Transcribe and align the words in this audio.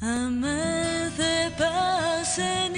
Amé 0.00 1.10
de 1.16 1.50
passarinho 1.56 2.76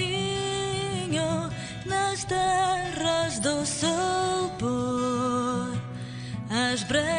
nas 1.85 2.23
terras 2.23 3.39
do 3.39 3.65
sul 3.65 4.49
por 4.57 5.73
as 6.49 6.83
brevas. 6.83 7.18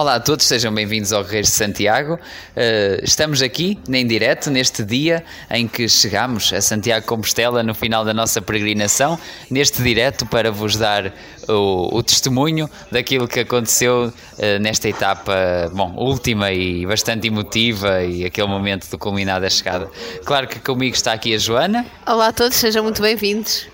Olá 0.00 0.14
a 0.14 0.20
todos, 0.20 0.46
sejam 0.46 0.72
bem-vindos 0.72 1.12
ao 1.12 1.22
Guerreiros 1.22 1.50
de 1.50 1.56
Santiago. 1.56 2.14
Uh, 2.14 3.04
estamos 3.04 3.42
aqui, 3.42 3.78
em 3.86 4.06
direto, 4.06 4.50
neste 4.50 4.82
dia 4.82 5.22
em 5.50 5.68
que 5.68 5.86
chegamos 5.90 6.50
a 6.54 6.60
Santiago 6.62 7.04
Compostela 7.04 7.62
no 7.62 7.74
final 7.74 8.02
da 8.02 8.14
nossa 8.14 8.40
peregrinação, 8.40 9.18
neste 9.50 9.82
direto 9.82 10.24
para 10.24 10.50
vos 10.50 10.74
dar 10.74 11.12
o, 11.46 11.98
o 11.98 12.02
testemunho 12.02 12.66
daquilo 12.90 13.28
que 13.28 13.40
aconteceu 13.40 14.06
uh, 14.06 14.58
nesta 14.58 14.88
etapa, 14.88 15.70
bom, 15.74 15.92
última 15.94 16.50
e 16.50 16.86
bastante 16.86 17.26
emotiva 17.26 18.02
e 18.02 18.24
aquele 18.24 18.48
momento 18.48 18.88
do 18.88 18.96
culminar 18.96 19.38
da 19.38 19.50
chegada. 19.50 19.86
Claro 20.24 20.48
que 20.48 20.60
comigo 20.60 20.96
está 20.96 21.12
aqui 21.12 21.34
a 21.34 21.38
Joana. 21.38 21.84
Olá 22.06 22.28
a 22.28 22.32
todos, 22.32 22.56
sejam 22.56 22.82
muito 22.82 23.02
bem-vindos. 23.02 23.68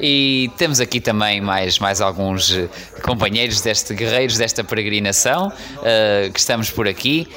E 0.00 0.50
temos 0.56 0.80
aqui 0.80 1.00
também 1.00 1.40
mais, 1.40 1.78
mais 1.78 2.00
alguns 2.00 2.56
eh, 2.56 2.68
companheiros 3.02 3.60
deste 3.60 3.94
guerreiros 3.94 4.38
desta 4.38 4.64
peregrinação 4.64 5.48
uh, 5.48 6.32
que 6.32 6.40
estamos 6.40 6.70
por 6.70 6.88
aqui. 6.88 7.28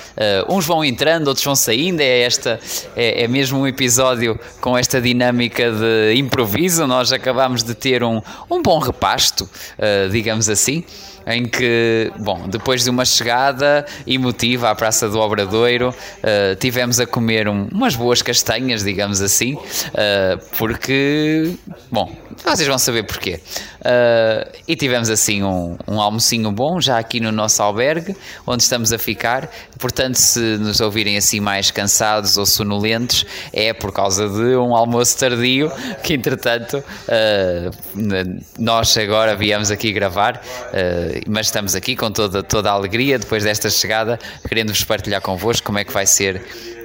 Uh, 0.47 0.56
uns 0.56 0.66
vão 0.66 0.84
entrando, 0.84 1.28
outros 1.28 1.44
vão 1.44 1.56
saindo. 1.56 2.00
É, 2.00 2.22
esta, 2.22 2.59
é, 2.96 3.24
é, 3.24 3.28
mesmo 3.28 3.59
um 3.59 3.68
episódio 3.68 4.40
com 4.62 4.78
esta 4.78 5.01
dinâmica 5.01 5.72
de 5.72 6.16
improviso. 6.16 6.88
Nós 6.88 7.12
acabamos 7.12 7.63
de 7.63 7.75
ter 7.75 8.03
um, 8.03 8.22
um 8.50 8.62
bom 8.62 8.80
repasto, 8.80 9.44
uh, 9.44 10.09
digamos 10.09 10.47
assim 10.47 10.85
em 11.25 11.45
que, 11.45 12.12
bom, 12.19 12.47
depois 12.47 12.84
de 12.84 12.90
uma 12.90 13.06
chegada 13.06 13.85
emotiva 14.06 14.69
à 14.69 14.75
Praça 14.75 15.07
do 15.09 15.19
Obradoiro, 15.19 15.90
uh, 15.90 16.56
tivemos 16.57 17.00
a 17.00 17.06
comer 17.06 17.47
um, 17.47 17.68
umas 17.72 17.95
boas 17.95 18.22
castanhas, 18.22 18.84
digamos 18.84 19.22
assim, 19.22 19.53
uh, 19.53 20.40
porque, 20.57 21.53
bom, 21.91 22.12
vocês 22.51 22.67
vão 22.67 22.77
saber 22.77 23.03
porquê. 23.03 23.39
Uh, 23.79 24.57
e 24.67 24.75
tivemos 24.75 25.09
assim 25.09 25.43
um, 25.43 25.77
um 25.87 25.99
almocinho 25.99 26.51
bom, 26.51 26.79
já 26.79 26.97
aqui 26.97 27.19
no 27.19 27.31
nosso 27.31 27.61
albergue, 27.61 28.15
onde 28.45 28.63
estamos 28.63 28.93
a 28.93 28.97
ficar. 28.97 29.49
Portanto, 29.79 30.15
se 30.15 30.39
nos 30.57 30.79
ouvirem 30.79 31.17
assim 31.17 31.39
mais 31.39 31.71
cansados 31.71 32.37
ou 32.37 32.45
sonolentos, 32.45 33.25
é 33.51 33.73
por 33.73 33.91
causa 33.91 34.27
de 34.27 34.55
um 34.55 34.75
almoço 34.75 35.17
tardio, 35.17 35.71
que 36.03 36.13
entretanto 36.13 36.83
nós 38.57 38.97
agora 38.97 39.35
viemos 39.35 39.69
aqui 39.71 39.91
gravar 39.91 40.41
mas 41.27 41.47
estamos 41.47 41.75
aqui 41.75 41.95
com 41.95 42.11
toda, 42.11 42.43
toda 42.43 42.69
a 42.69 42.73
alegria 42.73 43.19
depois 43.19 43.43
desta 43.43 43.69
chegada, 43.69 44.19
querendo-vos 44.47 44.83
partilhar 44.83 45.21
convosco 45.21 45.65
como 45.65 45.79
é 45.79 45.83
que 45.83 45.93
vai 45.93 46.05
ser 46.05 46.43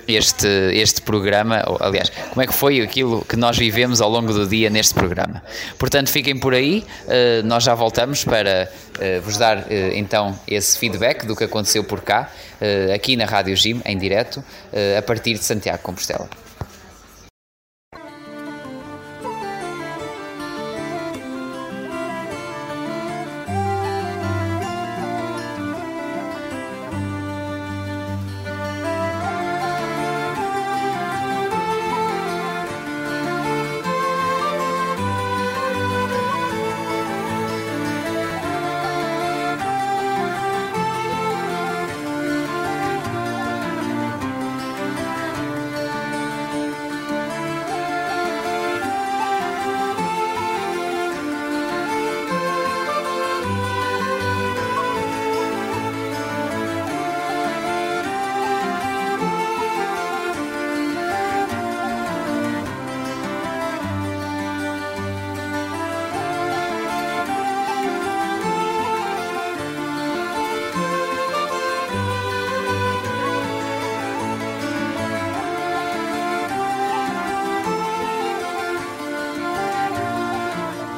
este, 0.09 0.49
este 0.73 1.03
programa, 1.03 1.63
aliás, 1.81 2.11
como 2.31 2.41
é 2.41 2.47
que 2.47 2.55
foi 2.55 2.81
aquilo 2.81 3.25
que 3.25 3.37
nós 3.37 3.59
vivemos 3.59 4.01
ao 4.01 4.09
longo 4.09 4.33
do 4.33 4.47
dia 4.47 4.71
neste 4.71 4.95
programa. 4.95 5.43
Portanto, 5.79 6.09
fiquem 6.11 6.39
por 6.39 6.55
aí, 6.55 6.85
uh, 7.05 7.47
nós 7.47 7.65
já 7.65 7.75
voltamos 7.75 8.25
para 8.25 8.71
uh, 8.97 9.21
vos 9.21 9.37
dar 9.37 9.59
uh, 9.59 9.65
então 9.93 10.39
esse 10.49 10.79
feedback 10.79 11.27
do 11.27 11.37
que 11.37 11.45
aconteceu 11.45 11.85
por 11.85 12.01
cá, 12.01 12.31
aqui 12.93 13.17
na 13.17 13.25
Rádio 13.25 13.55
Gym, 13.55 13.81
em 13.85 13.97
direto, 13.97 14.43
a 14.97 15.03
partir 15.03 15.35
de 15.35 15.45
Santiago 15.45 15.81
Compostela. 15.81 16.29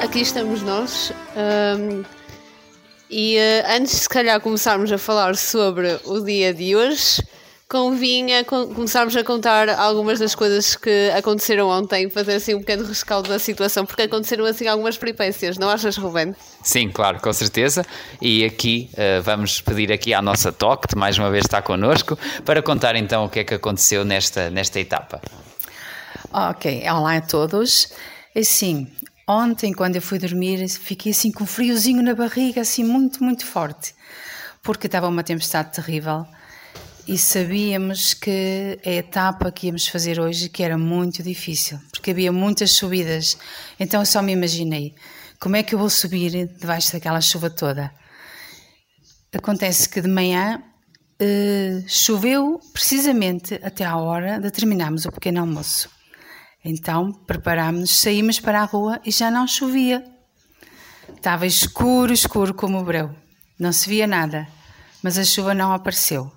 Aqui 0.01 0.21
estamos 0.21 0.63
nós. 0.63 1.13
Um, 1.37 2.03
e 3.09 3.37
uh, 3.37 3.77
antes, 3.77 3.93
se 3.93 4.09
calhar, 4.09 4.41
começarmos 4.41 4.91
a 4.91 4.99
falar 4.99 5.37
sobre 5.37 6.01
o 6.05 6.21
dia 6.21 6.55
de 6.55 6.75
hoje, 6.75 7.23
convinha 7.69 8.43
começarmos 8.45 9.15
a 9.15 9.23
contar 9.23 9.69
algumas 9.69 10.19
das 10.19 10.35
coisas 10.35 10.75
que 10.75 11.11
aconteceram 11.17 11.69
ontem, 11.69 12.09
fazer 12.09 12.35
assim 12.35 12.55
um 12.55 12.61
pequeno 12.61 12.85
rescaldo 12.85 13.29
da 13.29 13.39
situação, 13.39 13.85
porque 13.85 14.03
aconteceram 14.03 14.45
assim 14.47 14.67
algumas 14.67 14.97
peripécias, 14.97 15.59
não 15.59 15.69
achas, 15.69 15.97
Ruben? 15.97 16.35
Sim, 16.63 16.89
claro, 16.89 17.21
com 17.21 17.33
certeza. 17.33 17.85
E 18.23 18.45
aqui 18.45 18.91
uh, 18.95 19.23
vamos 19.23 19.61
pedir 19.61 19.93
aqui 19.93 20.15
à 20.15 20.23
nossa 20.23 20.51
toque, 20.51 20.89
de 20.89 20.97
mais 20.97 21.19
uma 21.19 21.31
vez 21.31 21.45
está 21.45 21.61
connosco, 21.61 22.19
para 22.45 22.63
contar 22.63 22.97
então 22.97 23.27
o 23.27 23.29
que 23.29 23.41
é 23.41 23.45
que 23.45 23.55
aconteceu 23.55 24.05
nesta, 24.05 24.51
nesta 24.51 24.81
etapa. 24.81 25.21
Ok, 26.33 26.85
olá 26.89 27.17
a 27.17 27.21
todos. 27.21 27.93
Assim, 28.37 28.87
Ontem, 29.33 29.73
quando 29.73 29.95
eu 29.95 30.03
fui 30.03 30.19
dormir, 30.19 30.69
fiquei 30.69 31.13
assim 31.13 31.31
com 31.31 31.45
um 31.45 31.47
friozinho 31.47 32.03
na 32.03 32.17
barriga, 32.17 32.63
assim 32.63 32.83
muito, 32.83 33.23
muito 33.23 33.47
forte, 33.47 33.95
porque 34.61 34.89
estava 34.89 35.07
uma 35.07 35.23
tempestade 35.23 35.73
terrível 35.73 36.27
e 37.07 37.17
sabíamos 37.17 38.13
que 38.13 38.77
a 38.85 38.91
etapa 38.91 39.53
que 39.53 39.69
íamos 39.69 39.87
fazer 39.87 40.19
hoje 40.19 40.49
que 40.49 40.65
era 40.65 40.77
muito 40.77 41.23
difícil, 41.23 41.79
porque 41.93 42.11
havia 42.11 42.33
muitas 42.33 42.73
subidas. 42.73 43.39
Então 43.79 44.01
eu 44.01 44.07
só 44.07 44.21
me 44.21 44.33
imaginei 44.33 44.97
como 45.39 45.55
é 45.55 45.63
que 45.63 45.77
eu 45.77 45.79
vou 45.79 45.89
subir 45.89 46.49
debaixo 46.59 46.93
daquela 46.93 47.21
chuva 47.21 47.49
toda. 47.51 47.95
Acontece 49.33 49.89
que 49.89 50.01
de 50.01 50.09
manhã 50.09 50.61
uh, 51.23 51.89
choveu 51.89 52.59
precisamente 52.73 53.61
até 53.63 53.85
à 53.85 53.97
hora 53.97 54.41
de 54.41 54.51
terminarmos 54.51 55.05
o 55.05 55.13
pequeno 55.13 55.39
almoço. 55.39 56.00
Então 56.65 57.13
preparámos-nos, 57.13 57.99
saímos 57.99 58.39
para 58.39 58.61
a 58.61 58.65
rua 58.65 59.01
e 59.05 59.11
já 59.11 59.31
não 59.31 59.47
chovia. 59.47 60.05
Estava 61.17 61.47
escuro, 61.47 62.13
escuro 62.13 62.55
como 62.55 62.79
o 62.79 62.85
breu. 62.85 63.15
Não 63.59 63.73
se 63.73 63.89
via 63.89 64.07
nada, 64.07 64.47
mas 65.03 65.19
a 65.19 65.25
chuva 65.25 65.55
não 65.55 65.73
apareceu. 65.73 66.31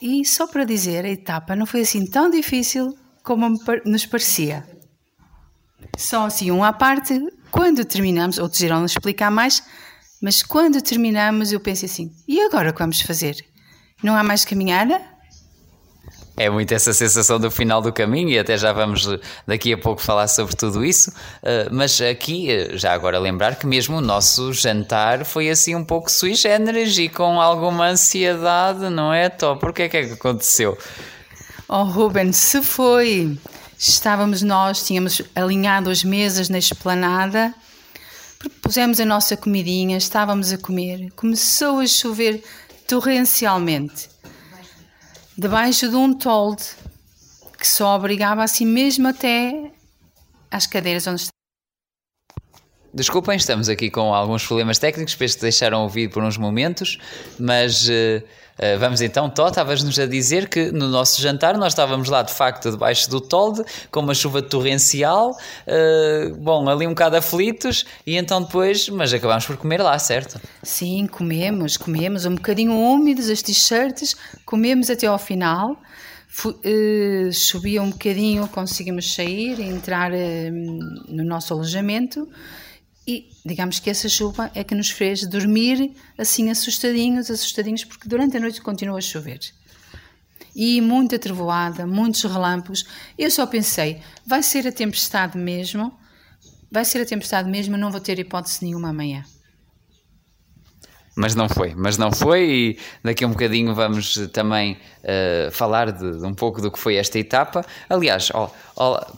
E 0.00 0.24
só 0.24 0.46
para 0.46 0.64
dizer, 0.64 1.04
a 1.04 1.10
etapa 1.10 1.54
não 1.54 1.66
foi 1.66 1.82
assim 1.82 2.06
tão 2.06 2.30
difícil 2.30 2.96
como 3.22 3.48
nos 3.84 4.06
parecia. 4.06 4.66
Só 5.96 6.26
assim, 6.26 6.50
um 6.50 6.64
à 6.64 6.72
parte, 6.72 7.20
quando 7.50 7.84
terminamos, 7.84 8.38
outros 8.38 8.62
irão 8.62 8.84
explicar 8.84 9.30
mais, 9.30 9.62
mas 10.22 10.42
quando 10.42 10.80
terminamos 10.80 11.52
eu 11.52 11.60
pensei 11.60 11.88
assim: 11.88 12.10
e 12.26 12.40
agora 12.40 12.70
o 12.70 12.72
que 12.72 12.78
vamos 12.78 13.00
fazer? 13.02 13.44
Não 14.02 14.16
há 14.16 14.22
mais 14.22 14.44
caminhada? 14.44 15.00
É 16.40 16.48
muito 16.48 16.72
essa 16.72 16.94
sensação 16.94 17.38
do 17.38 17.50
final 17.50 17.82
do 17.82 17.92
caminho 17.92 18.30
e 18.30 18.38
até 18.38 18.56
já 18.56 18.72
vamos 18.72 19.06
eh, 19.06 19.20
daqui 19.46 19.74
a 19.74 19.76
pouco 19.76 20.00
falar 20.00 20.26
sobre 20.26 20.56
tudo 20.56 20.82
isso. 20.82 21.10
Uh, 21.42 21.68
mas 21.70 22.00
aqui, 22.00 22.50
eh, 22.50 22.78
já 22.78 22.94
agora 22.94 23.18
lembrar 23.18 23.56
que 23.56 23.66
mesmo 23.66 23.98
o 23.98 24.00
nosso 24.00 24.50
jantar 24.54 25.26
foi 25.26 25.50
assim 25.50 25.74
um 25.74 25.84
pouco 25.84 26.10
sui 26.10 26.34
generis 26.34 26.96
e 26.96 27.10
com 27.10 27.38
alguma 27.38 27.88
ansiedade, 27.88 28.88
não 28.88 29.12
é, 29.12 29.28
Tó? 29.28 29.54
Porquê 29.56 29.86
que 29.86 29.98
é 29.98 30.06
que 30.06 30.12
aconteceu? 30.14 30.78
Oh, 31.68 31.82
Ruben, 31.82 32.32
se 32.32 32.62
foi. 32.62 33.38
Estávamos 33.78 34.40
nós, 34.40 34.82
tínhamos 34.82 35.20
alinhado 35.34 35.90
as 35.90 36.02
mesas 36.02 36.48
na 36.48 36.56
esplanada, 36.56 37.52
pusemos 38.62 38.98
a 38.98 39.04
nossa 39.04 39.36
comidinha, 39.36 39.98
estávamos 39.98 40.54
a 40.54 40.56
comer, 40.56 41.10
começou 41.14 41.80
a 41.80 41.86
chover 41.86 42.42
torrencialmente 42.88 44.08
debaixo 45.36 45.88
de 45.88 45.96
um 45.96 46.12
tolde 46.12 46.64
que 47.58 47.66
só 47.66 47.96
obrigava 47.96 48.42
assim 48.42 48.64
mesmo 48.64 49.08
até 49.08 49.70
às 50.50 50.66
cadeiras 50.66 51.06
onde 51.06 51.22
está. 51.22 51.39
Desculpem, 52.92 53.36
estamos 53.36 53.68
aqui 53.68 53.88
com 53.88 54.12
alguns 54.12 54.44
problemas 54.44 54.76
técnicos, 54.76 55.14
penso 55.14 55.36
que 55.36 55.42
deixaram 55.42 55.82
ouvir 55.82 56.10
por 56.10 56.24
uns 56.24 56.36
momentos, 56.36 56.98
mas 57.38 57.88
uh, 57.88 58.20
vamos 58.80 59.00
então, 59.00 59.30
Tó, 59.30 59.46
estavas-nos 59.46 59.96
a 60.00 60.06
dizer 60.06 60.48
que 60.48 60.72
no 60.72 60.88
nosso 60.88 61.22
jantar 61.22 61.56
nós 61.56 61.72
estávamos 61.72 62.08
lá 62.08 62.22
de 62.22 62.34
facto 62.34 62.68
debaixo 62.68 63.08
do 63.08 63.20
tolde, 63.20 63.62
com 63.92 64.00
uma 64.00 64.12
chuva 64.12 64.42
torrencial, 64.42 65.30
uh, 65.30 66.34
bom, 66.34 66.68
ali 66.68 66.84
um 66.84 66.90
bocado 66.90 67.16
aflitos, 67.16 67.86
e 68.04 68.16
então 68.16 68.42
depois, 68.42 68.88
mas 68.88 69.14
acabámos 69.14 69.46
por 69.46 69.56
comer 69.56 69.80
lá, 69.80 69.96
certo? 69.96 70.40
Sim, 70.60 71.06
comemos, 71.06 71.76
comemos, 71.76 72.26
um 72.26 72.34
bocadinho 72.34 72.72
úmidos 72.72 73.30
as 73.30 73.40
t-shirts, 73.40 74.16
comemos 74.44 74.90
até 74.90 75.06
ao 75.06 75.18
final. 75.18 75.76
Uh, 76.44 77.32
chovia 77.32 77.82
um 77.82 77.90
bocadinho, 77.90 78.46
conseguimos 78.48 79.14
sair 79.14 79.60
entrar 79.60 80.10
no 81.08 81.24
nosso 81.24 81.52
alojamento 81.52 82.28
e 83.06 83.30
digamos 83.44 83.78
que 83.78 83.90
essa 83.90 84.08
chuva 84.08 84.50
é 84.54 84.62
que 84.62 84.74
nos 84.74 84.90
fez 84.90 85.26
dormir 85.26 85.94
assim 86.16 86.50
assustadinhos, 86.50 87.30
assustadinhos, 87.30 87.84
porque 87.84 88.08
durante 88.08 88.36
a 88.36 88.40
noite 88.40 88.60
continua 88.60 88.98
a 88.98 89.00
chover. 89.00 89.40
E 90.54 90.80
muita 90.80 91.18
trevoada, 91.18 91.86
muitos 91.86 92.22
relâmpagos. 92.24 92.84
Eu 93.16 93.30
só 93.30 93.46
pensei, 93.46 94.00
vai 94.26 94.42
ser 94.42 94.66
a 94.66 94.72
tempestade 94.72 95.38
mesmo, 95.38 95.96
vai 96.70 96.84
ser 96.84 97.00
a 97.00 97.06
tempestade 97.06 97.48
mesmo, 97.48 97.76
não 97.76 97.90
vou 97.90 98.00
ter 98.00 98.18
hipótese 98.18 98.64
nenhuma 98.64 98.90
amanhã 98.90 99.24
mas 101.20 101.34
não 101.34 101.50
foi, 101.50 101.74
mas 101.76 101.98
não 101.98 102.10
foi 102.10 102.50
e 102.50 102.78
daqui 103.04 103.24
a 103.24 103.26
um 103.26 103.32
bocadinho 103.32 103.74
vamos 103.74 104.14
também 104.32 104.78
uh, 105.04 105.50
falar 105.50 105.92
de, 105.92 106.18
de, 106.18 106.24
um 106.24 106.32
pouco 106.32 106.62
do 106.62 106.70
que 106.70 106.78
foi 106.78 106.96
esta 106.96 107.18
etapa. 107.18 107.62
Aliás, 107.90 108.30
ó, 108.32 108.50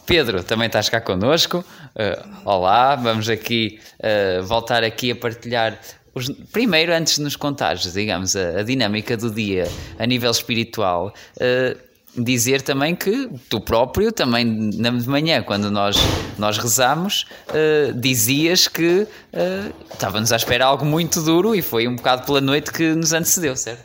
Pedro, 0.04 0.42
também 0.42 0.66
estás 0.66 0.88
cá 0.88 1.00
connosco. 1.00 1.58
Uh, 1.94 2.28
olá, 2.44 2.96
vamos 2.96 3.28
aqui 3.28 3.78
uh, 4.00 4.42
voltar 4.42 4.82
aqui 4.82 5.12
a 5.12 5.16
partilhar 5.16 5.78
os, 6.12 6.28
primeiro, 6.50 6.92
antes 6.92 7.16
de 7.16 7.22
nos 7.22 7.36
contares, 7.36 7.92
digamos, 7.92 8.34
a, 8.34 8.58
a, 8.58 8.62
dinâmica 8.64 9.16
do 9.16 9.30
dia 9.30 9.68
a 9.96 10.04
nível 10.04 10.30
espiritual, 10.32 11.14
uh, 11.36 11.91
dizer 12.16 12.62
também 12.62 12.94
que 12.94 13.28
tu 13.48 13.60
próprio, 13.60 14.12
também 14.12 14.44
na 14.44 14.90
manhã, 14.90 15.42
quando 15.42 15.70
nós, 15.70 15.96
nós 16.38 16.58
rezamos, 16.58 17.26
uh, 17.48 17.92
dizias 17.98 18.68
que 18.68 19.02
uh, 19.02 19.74
estava-nos 19.92 20.32
à 20.32 20.36
espera 20.36 20.66
algo 20.66 20.84
muito 20.84 21.22
duro 21.22 21.54
e 21.54 21.62
foi 21.62 21.88
um 21.88 21.96
bocado 21.96 22.26
pela 22.26 22.40
noite 22.40 22.70
que 22.70 22.94
nos 22.94 23.12
antecedeu, 23.12 23.56
certo? 23.56 23.84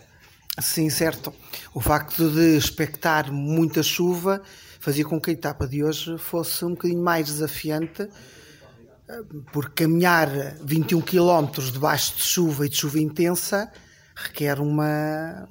Sim, 0.60 0.90
certo. 0.90 1.34
O 1.74 1.80
facto 1.80 2.30
de 2.30 2.58
expectar 2.58 3.32
muita 3.32 3.84
chuva 3.84 4.42
fazia 4.80 5.06
com 5.06 5.22
que 5.22 5.30
a 5.30 5.34
etapa 5.34 5.68
de 5.68 5.84
hoje 5.84 6.18
fosse 6.18 6.66
um 6.66 6.72
bocadinho 6.72 7.04
mais 7.04 7.28
desafiante, 7.28 8.01
eh, 8.01 9.22
porque 9.54 9.84
caminhar 9.84 10.30
21 10.63 11.01
km 11.01 11.62
debaixo 11.72 12.16
de 12.16 12.24
chuva 12.24 12.66
e 12.66 12.70
de 12.70 12.75
chuva 12.75 13.00
intensa 13.00 13.72
requer 14.16 14.60
uma. 14.60 15.48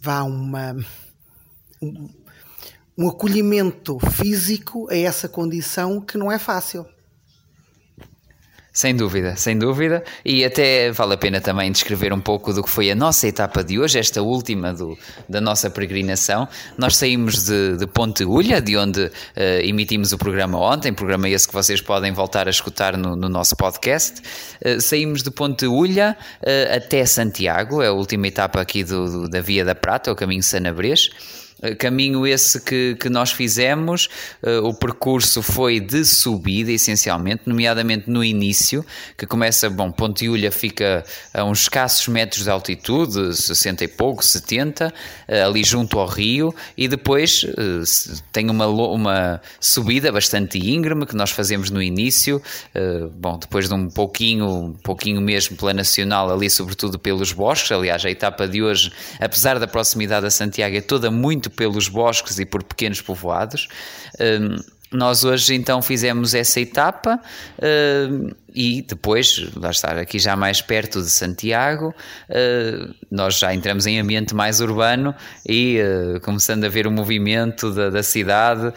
vá, 0.00 0.22
uma 0.22 0.76
um, 1.82 3.08
acolhimento 3.08 3.98
físico 3.98 4.88
a 4.90 4.96
essa 4.96 5.28
condição 5.28 6.00
que 6.00 6.18
não 6.18 6.30
é 6.30 6.38
fácil. 6.38 6.86
Sem 8.78 8.94
dúvida, 8.94 9.34
sem 9.34 9.58
dúvida. 9.58 10.04
E 10.24 10.44
até 10.44 10.92
vale 10.92 11.14
a 11.14 11.16
pena 11.16 11.40
também 11.40 11.72
descrever 11.72 12.12
um 12.12 12.20
pouco 12.20 12.52
do 12.52 12.62
que 12.62 12.70
foi 12.70 12.88
a 12.92 12.94
nossa 12.94 13.26
etapa 13.26 13.64
de 13.64 13.76
hoje, 13.76 13.98
esta 13.98 14.22
última 14.22 14.72
do, 14.72 14.96
da 15.28 15.40
nossa 15.40 15.68
peregrinação. 15.68 16.46
Nós 16.76 16.96
saímos 16.96 17.44
de, 17.44 17.76
de 17.76 17.88
Ponte 17.88 18.24
Ulha, 18.24 18.62
de 18.62 18.76
onde 18.76 19.06
uh, 19.06 19.10
emitimos 19.64 20.12
o 20.12 20.18
programa 20.18 20.60
ontem, 20.60 20.92
programa 20.92 21.28
esse 21.28 21.48
que 21.48 21.54
vocês 21.54 21.80
podem 21.80 22.12
voltar 22.12 22.46
a 22.46 22.50
escutar 22.50 22.96
no, 22.96 23.16
no 23.16 23.28
nosso 23.28 23.56
podcast. 23.56 24.22
Uh, 24.64 24.80
saímos 24.80 25.24
de 25.24 25.30
Ponte 25.32 25.66
Ulha 25.66 26.16
uh, 26.40 26.76
até 26.76 27.04
Santiago, 27.04 27.82
é 27.82 27.88
a 27.88 27.92
última 27.92 28.28
etapa 28.28 28.60
aqui 28.60 28.84
do, 28.84 29.10
do, 29.10 29.28
da 29.28 29.40
Via 29.40 29.64
da 29.64 29.74
Prata, 29.74 30.12
o 30.12 30.14
caminho 30.14 30.44
Sanabrês. 30.44 31.10
Eh, 31.62 31.74
caminho 31.74 32.26
esse 32.26 32.60
que, 32.60 32.96
que 32.96 33.08
nós 33.08 33.32
fizemos, 33.32 34.08
uh, 34.42 34.64
o 34.64 34.74
percurso 34.74 35.42
foi 35.42 35.80
de 35.80 36.04
subida, 36.04 36.70
essencialmente, 36.70 37.42
nomeadamente 37.46 38.08
no 38.08 38.22
início, 38.22 38.84
que 39.16 39.26
começa, 39.26 39.68
bom, 39.68 39.90
Pontiúlha 39.90 40.52
fica 40.52 41.04
a 41.34 41.44
uns 41.44 41.62
escassos 41.62 42.06
metros 42.08 42.44
de 42.44 42.50
altitude, 42.50 43.34
60 43.34 43.84
e 43.84 43.88
pouco, 43.88 44.24
70, 44.24 44.88
uh, 44.88 45.46
ali 45.46 45.64
junto 45.64 45.98
ao 45.98 46.06
rio, 46.06 46.54
e 46.76 46.86
depois 46.86 47.44
tem 48.32 48.50
uma, 48.50 48.66
uma 48.66 49.40
subida 49.60 50.12
bastante 50.12 50.58
íngreme 50.58 51.06
que 51.06 51.16
nós 51.16 51.30
fazemos 51.30 51.70
no 51.70 51.82
início, 51.82 52.40
bom, 53.14 53.38
depois 53.38 53.68
de 53.68 53.74
um 53.74 53.88
pouquinho, 53.88 54.46
um 54.46 54.72
pouquinho 54.72 55.20
mesmo 55.20 55.56
pela 55.56 55.72
Nacional, 55.72 56.30
ali 56.30 56.48
sobretudo 56.48 56.98
pelos 56.98 57.32
bosques, 57.32 57.72
aliás, 57.72 58.04
a 58.04 58.10
etapa 58.10 58.46
de 58.46 58.62
hoje, 58.62 58.92
apesar 59.20 59.58
da 59.58 59.66
proximidade 59.66 60.26
a 60.26 60.30
Santiago, 60.30 60.76
é 60.76 60.80
toda 60.80 61.10
muito 61.10 61.47
muito 61.48 61.56
pelos 61.56 61.88
bosques 61.88 62.38
e 62.38 62.44
por 62.44 62.62
pequenos 62.62 63.00
povoados. 63.00 63.68
Um, 64.20 64.56
nós 64.90 65.22
hoje 65.22 65.54
então 65.54 65.82
fizemos 65.82 66.32
essa 66.32 66.60
etapa 66.60 67.20
uh, 67.58 68.36
e 68.54 68.80
depois, 68.80 69.46
lá 69.54 69.70
estar 69.70 69.98
aqui 69.98 70.18
já 70.18 70.34
mais 70.34 70.62
perto 70.62 71.02
de 71.02 71.10
Santiago, 71.10 71.94
uh, 72.30 72.94
nós 73.10 73.38
já 73.38 73.54
entramos 73.54 73.86
em 73.86 74.00
ambiente 74.00 74.34
mais 74.34 74.62
urbano 74.62 75.14
e 75.46 75.78
uh, 75.78 76.20
começando 76.20 76.64
a 76.64 76.70
ver 76.70 76.86
o 76.86 76.90
movimento 76.90 77.70
da, 77.70 77.90
da 77.90 78.02
cidade, 78.02 78.72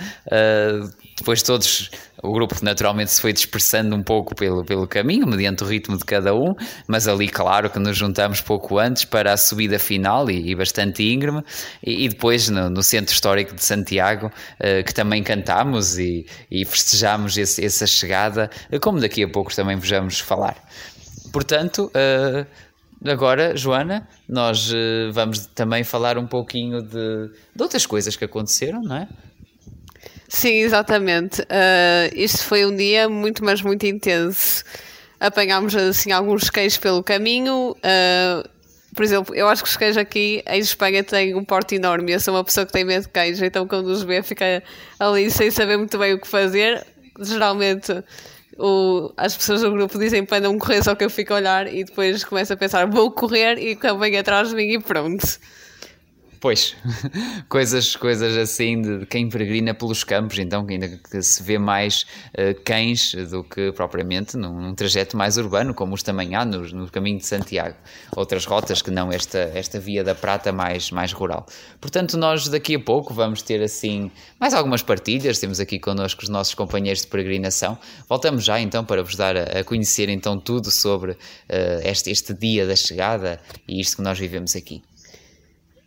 depois 1.22 1.44
todos 1.44 1.92
o 2.22 2.32
grupo 2.34 2.56
naturalmente 2.64 3.12
se 3.12 3.22
foi 3.22 3.32
dispersando 3.32 3.96
um 3.96 4.04
pouco 4.04 4.36
pelo, 4.36 4.66
pelo 4.66 4.88
caminho, 4.88 5.26
mediante 5.28 5.64
o 5.64 5.68
ritmo 5.68 5.98
de 5.98 6.04
cada 6.04 6.34
um, 6.34 6.54
mas 6.88 7.08
ali, 7.08 7.28
claro, 7.28 7.70
que 7.70 7.80
nos 7.80 7.98
juntamos 7.98 8.42
pouco 8.42 8.78
antes 8.78 9.06
para 9.06 9.34
a 9.34 9.38
subida 9.38 9.80
final 9.80 10.30
e, 10.30 10.52
e 10.52 10.56
bastante 10.56 11.04
íngreme, 11.04 11.42
e, 11.84 12.06
e 12.06 12.10
depois 12.10 12.50
no, 12.50 12.70
no, 12.70 12.84
Centro 12.84 13.14
Histórico 13.14 13.56
de 13.56 13.64
Santiago, 13.64 14.28
uh, 14.28 14.84
que 14.84 14.94
também 14.94 15.24
cantámos 15.24 15.98
e, 15.98 16.26
e 16.50 16.66
festejámos 16.66 17.38
esse, 17.38 17.64
essa 17.64 17.88
chegada, 17.88 18.50
como 18.82 19.00
daqui 19.00 19.24
a 19.24 19.30
pouco 19.30 19.56
também 19.56 19.78
vos 19.78 19.90
vamos 19.90 20.20
falar. 20.20 20.58
Portanto, 21.32 21.92
uh, 21.96 22.46
agora, 23.10 23.56
Joana, 23.56 24.08
nós 24.28 24.72
vamos 25.14 25.48
também 25.48 25.84
falar 25.84 26.18
um 26.18 26.28
pouquinho 26.28 26.82
de, 26.82 27.30
de 27.56 27.62
outras 27.62 27.86
coisas 27.86 28.16
que 28.16 28.26
aconteceram, 28.26 28.82
não 28.82 28.96
é? 28.98 29.08
Sim, 30.34 30.62
exatamente. 30.62 31.42
Uh, 31.42 32.08
isto 32.16 32.46
foi 32.46 32.66
um 32.66 32.74
dia 32.74 33.10
muito, 33.10 33.44
mas 33.44 33.62
muito 33.62 33.86
intenso. 33.86 34.64
Apanhámos 35.20 35.76
assim 35.76 36.14
alguns 36.14 36.50
queijos 36.50 36.78
pelo 36.78 37.04
caminho. 37.04 37.72
Uh, 37.72 38.50
por 38.96 39.04
exemplo, 39.04 39.36
eu 39.36 39.50
acho 39.50 39.62
que 39.62 39.68
os 39.68 39.76
queijos 39.76 39.98
aqui 39.98 40.42
em 40.48 40.60
Espanha 40.60 41.04
têm 41.04 41.36
um 41.36 41.44
porte 41.44 41.76
enorme. 41.76 42.14
Eu 42.14 42.20
sou 42.22 42.34
uma 42.34 42.46
pessoa 42.46 42.66
que 42.66 42.72
tem 42.72 42.86
medo 42.86 43.04
de 43.04 43.10
queijo, 43.10 43.44
então 43.44 43.68
quando 43.68 43.88
os 43.88 44.04
vê 44.04 44.24
fica 44.24 44.64
ali 44.98 45.30
sem 45.30 45.52
saber 45.52 45.76
muito 45.76 45.98
bem 45.98 46.14
o 46.14 46.20
que 46.22 46.28
fazer. 46.28 46.88
Geralmente 47.20 47.92
o, 48.58 49.12
as 49.18 49.36
pessoas 49.36 49.62
do 49.62 49.72
grupo 49.72 50.00
dizem 50.00 50.26
para 50.26 50.40
não 50.40 50.58
correr, 50.58 50.82
só 50.82 50.96
que 50.96 51.04
eu 51.04 51.10
fico 51.10 51.34
a 51.34 51.38
olhar 51.38 51.68
e 51.68 51.84
depois 51.84 52.24
começo 52.24 52.54
a 52.54 52.58
pensar, 52.58 52.88
vou 52.88 53.12
correr 53.12 53.58
e 53.60 53.78
vem 54.00 54.18
atrás 54.18 54.50
de 54.50 54.56
mim 54.56 54.76
e 54.76 54.80
pronto. 54.80 55.28
Pois, 56.42 56.76
coisas, 57.48 57.96
coisas 57.96 58.36
assim 58.36 58.82
de 58.82 59.06
quem 59.06 59.30
peregrina 59.30 59.76
pelos 59.76 60.04
campos, 60.04 60.40
então 60.40 60.66
ainda 60.68 60.88
que 60.88 61.22
se 61.22 61.44
vê 61.44 61.60
mais 61.60 62.04
uh, 62.34 62.60
cães 62.66 63.14
do 63.30 63.44
que 63.44 63.72
propriamente 63.74 64.36
num, 64.36 64.60
num, 64.60 64.74
trajeto 64.74 65.16
mais 65.16 65.38
urbano, 65.38 65.72
como 65.72 65.94
os 65.94 66.02
também 66.02 66.34
há 66.34 66.44
no, 66.44 66.64
no, 66.70 66.90
caminho 66.90 67.20
de 67.20 67.28
Santiago. 67.28 67.76
Outras 68.16 68.44
rotas 68.44 68.82
que 68.82 68.90
não 68.90 69.12
esta, 69.12 69.52
esta 69.54 69.80
via 69.80 70.04
da 70.04 70.16
prata 70.16 70.52
mais, 70.52 70.90
mais 70.90 71.14
rural. 71.14 71.46
Portanto, 71.80 72.18
nós 72.18 72.48
daqui 72.48 72.74
a 72.74 72.80
pouco 72.80 73.14
vamos 73.14 73.44
ter 73.44 73.62
assim 73.62 74.10
mais 74.40 74.56
algumas 74.56 74.82
partilhas, 74.82 75.38
temos 75.38 75.60
aqui 75.60 75.78
connosco 75.78 76.24
os 76.24 76.30
nossos 76.30 76.56
companheiros 76.56 77.04
de 77.04 77.08
peregrinação. 77.08 77.78
Voltamos 78.10 78.44
já 78.44 78.60
então 78.60 78.84
para 78.84 79.04
vos 79.04 79.16
dar 79.16 79.38
a, 79.38 79.60
a 79.60 79.64
conhecer 79.64 80.10
então 80.10 80.40
tudo 80.40 80.72
sobre 80.72 81.12
uh, 81.12 81.18
este, 81.84 82.10
este 82.10 82.34
dia 82.34 82.66
da 82.66 82.76
chegada 82.76 83.40
e 83.68 83.80
isto 83.80 83.98
que 83.98 84.02
nós 84.02 84.18
vivemos 84.18 84.56
aqui. 84.56 84.82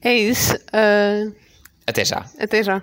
É 0.05 0.15
isso. 0.15 0.55
Uh... 0.55 1.35
Até 1.87 2.05
já. 2.05 2.25
Até 2.39 2.63
já. 2.63 2.83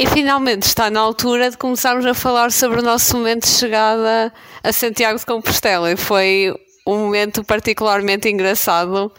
E 0.00 0.06
finalmente 0.06 0.62
está 0.62 0.88
na 0.88 0.98
altura 0.98 1.50
de 1.50 1.58
começarmos 1.58 2.06
a 2.06 2.14
falar 2.14 2.50
sobre 2.50 2.80
o 2.80 2.82
nosso 2.82 3.14
momento 3.18 3.42
de 3.42 3.50
chegada 3.50 4.32
a 4.64 4.72
Santiago 4.72 5.18
de 5.18 5.26
Compostela. 5.26 5.92
E 5.92 5.96
foi 5.96 6.54
um 6.86 7.00
momento 7.00 7.44
particularmente 7.44 8.26
engraçado. 8.26 9.12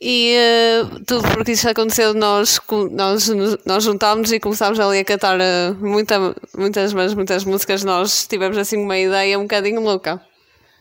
E 0.00 0.36
uh, 0.84 1.04
tudo 1.04 1.28
porque 1.30 1.50
isso 1.50 1.68
aconteceu, 1.68 2.14
nós, 2.14 2.60
nós, 2.92 3.28
nós 3.66 3.82
juntámos 3.82 4.30
e 4.30 4.38
começámos 4.38 4.78
ali 4.78 5.00
a 5.00 5.04
cantar 5.04 5.36
uh, 5.36 5.74
muita, 5.80 6.32
muitas, 6.56 6.94
muitas 6.94 7.44
músicas. 7.44 7.82
Nós 7.82 8.24
tivemos 8.24 8.56
assim 8.56 8.76
uma 8.76 8.96
ideia 8.96 9.36
um 9.36 9.42
bocadinho 9.42 9.80
louca. 9.80 10.22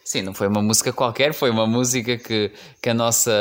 Sim, 0.05 0.21
não 0.21 0.33
foi 0.33 0.47
uma 0.47 0.61
música 0.61 0.91
qualquer, 0.91 1.33
foi 1.33 1.49
uma 1.49 1.65
música 1.65 2.17
que, 2.17 2.51
que 2.81 2.89
a 2.89 2.93
nossa, 2.93 3.31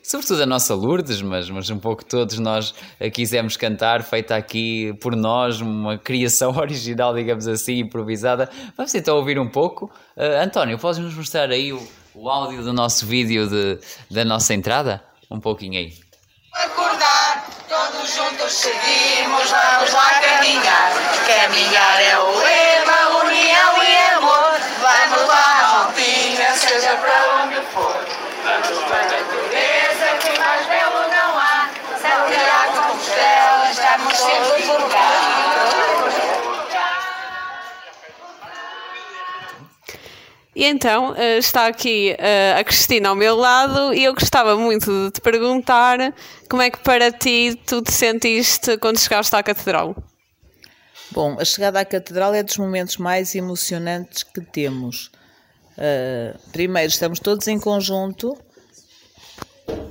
sobretudo 0.00 0.44
a 0.44 0.46
nossa 0.46 0.72
Lourdes, 0.72 1.20
mas, 1.20 1.50
mas 1.50 1.68
um 1.70 1.78
pouco 1.78 2.04
todos 2.04 2.38
nós 2.38 2.72
quisemos 3.12 3.56
cantar, 3.56 4.04
feita 4.04 4.36
aqui 4.36 4.92
por 5.00 5.16
nós, 5.16 5.60
uma 5.60 5.98
criação 5.98 6.54
original, 6.56 7.12
digamos 7.12 7.48
assim, 7.48 7.80
improvisada. 7.80 8.48
Vamos 8.76 8.94
então 8.94 9.16
ouvir 9.16 9.40
um 9.40 9.48
pouco. 9.48 9.90
Uh, 10.16 10.40
António, 10.40 10.78
podes 10.78 11.00
nos 11.00 11.14
mostrar 11.14 11.50
aí 11.50 11.72
o, 11.72 11.82
o 12.14 12.30
áudio 12.30 12.62
do 12.62 12.72
nosso 12.72 13.04
vídeo 13.04 13.48
de, 13.48 13.78
da 14.08 14.24
nossa 14.24 14.54
entrada? 14.54 15.02
Um 15.28 15.40
pouquinho 15.40 15.80
aí. 15.80 15.92
Acordar, 16.54 17.44
todos 17.68 18.14
juntos 18.14 18.52
seguimos, 18.52 19.50
vamos 19.50 19.92
lá 19.92 20.20
caminhar. 20.20 20.92
Caminhar 21.26 22.00
é 22.02 22.18
o 22.18 22.38
lema, 22.38 23.24
união 23.24 23.82
e 23.82 23.87
seja 26.80 26.96
para 26.96 27.42
onde 27.42 27.56
for. 27.72 28.06
Vamos 28.44 28.84
para 28.84 29.00
a 29.00 29.10
natureza, 29.10 30.06
que 30.22 30.38
mais 30.38 30.66
belo 30.66 31.08
não 31.08 31.38
há. 31.38 31.70
Santiago 32.00 32.72
de 32.72 32.78
Compostela, 32.78 33.70
estamos 33.70 34.16
sempre 34.16 34.62
por 34.66 34.88
E 40.54 40.64
então 40.64 41.14
eh, 41.16 41.38
está 41.38 41.66
aqui 41.66 42.16
eh, 42.18 42.56
a 42.58 42.64
Cristina 42.64 43.10
ao 43.10 43.14
meu 43.14 43.36
lado 43.36 43.94
e 43.94 44.02
eu 44.02 44.12
gostava 44.12 44.56
muito 44.56 44.86
de 44.86 45.12
te 45.12 45.20
perguntar 45.20 46.12
como 46.50 46.62
é 46.62 46.68
que 46.68 46.78
para 46.78 47.12
ti 47.12 47.60
tu 47.64 47.80
te 47.80 47.92
sentiste 47.92 48.76
quando 48.78 48.98
chegaste 48.98 49.34
à 49.36 49.42
Catedral? 49.42 49.96
Bom, 51.12 51.36
a 51.38 51.44
chegada 51.44 51.78
à 51.78 51.84
Catedral 51.84 52.34
é 52.34 52.42
dos 52.42 52.56
momentos 52.56 52.96
mais 52.96 53.36
emocionantes 53.36 54.24
que 54.24 54.40
temos. 54.40 55.12
Uh, 55.78 56.36
primeiro, 56.50 56.88
estamos 56.88 57.20
todos 57.20 57.46
em 57.46 57.56
conjunto, 57.56 58.36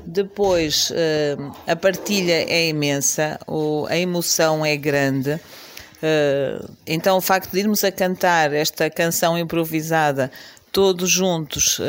depois 0.06 0.90
uh, 0.90 1.56
a 1.66 1.78
partilha 1.78 2.44
é 2.50 2.68
imensa, 2.68 3.40
o, 3.48 3.86
a 3.90 3.96
emoção 3.98 4.66
é 4.66 4.76
grande. 4.76 5.34
Uh, 5.34 6.70
então, 6.86 7.16
o 7.16 7.22
facto 7.22 7.52
de 7.52 7.60
irmos 7.60 7.86
a 7.86 7.92
cantar 7.92 8.52
esta 8.54 8.90
canção 8.90 9.38
improvisada 9.38 10.30
todos 10.74 11.10
juntos 11.10 11.80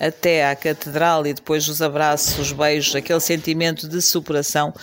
até 0.00 0.48
à 0.50 0.56
catedral 0.56 1.24
e 1.24 1.34
depois 1.34 1.68
os 1.68 1.80
abraços, 1.80 2.36
os 2.38 2.50
beijos, 2.50 2.96
aquele 2.96 3.20
sentimento 3.20 3.86
de 3.86 4.02
superação, 4.02 4.74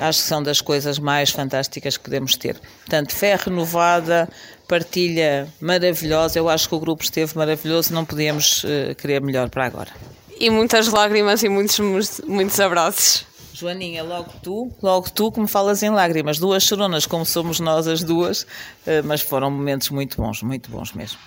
acho 0.00 0.22
que 0.22 0.28
são 0.28 0.42
das 0.42 0.60
coisas 0.60 0.98
mais 0.98 1.30
fantásticas 1.30 1.96
que 1.96 2.04
podemos 2.04 2.34
ter. 2.34 2.58
Portanto, 2.80 3.14
fé 3.14 3.36
renovada, 3.36 4.28
partilha 4.66 5.48
maravilhosa. 5.60 6.38
Eu 6.38 6.48
acho 6.48 6.68
que 6.68 6.74
o 6.74 6.80
grupo 6.80 7.02
esteve 7.02 7.36
maravilhoso, 7.36 7.92
não 7.92 8.04
podíamos 8.04 8.64
uh, 8.64 8.94
querer 8.96 9.20
melhor 9.20 9.50
para 9.50 9.66
agora. 9.66 9.90
E 10.38 10.48
muitas 10.48 10.88
lágrimas 10.88 11.42
e 11.42 11.48
muitos, 11.48 11.78
muitos 12.26 12.58
abraços. 12.58 13.26
Joaninha, 13.52 14.02
logo 14.02 14.32
tu, 14.42 14.72
logo 14.82 15.10
tu 15.10 15.30
que 15.30 15.38
me 15.38 15.46
falas 15.46 15.82
em 15.82 15.90
lágrimas, 15.90 16.38
duas 16.38 16.62
choronas 16.62 17.04
como 17.04 17.26
somos 17.26 17.60
nós 17.60 17.86
as 17.86 18.02
duas, 18.02 18.42
uh, 18.42 19.04
mas 19.04 19.20
foram 19.20 19.50
momentos 19.50 19.90
muito 19.90 20.16
bons, 20.16 20.42
muito 20.42 20.70
bons 20.70 20.92
mesmo. 20.94 21.18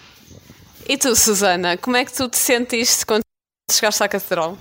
E 0.88 0.98
tu, 0.98 1.16
Susana, 1.16 1.78
como 1.78 1.96
é 1.96 2.04
que 2.04 2.12
tu 2.12 2.28
te 2.28 2.38
sentiste 2.38 3.06
quando 3.06 3.22
chegaste 3.72 4.04
à 4.04 4.08
catedral? 4.10 4.58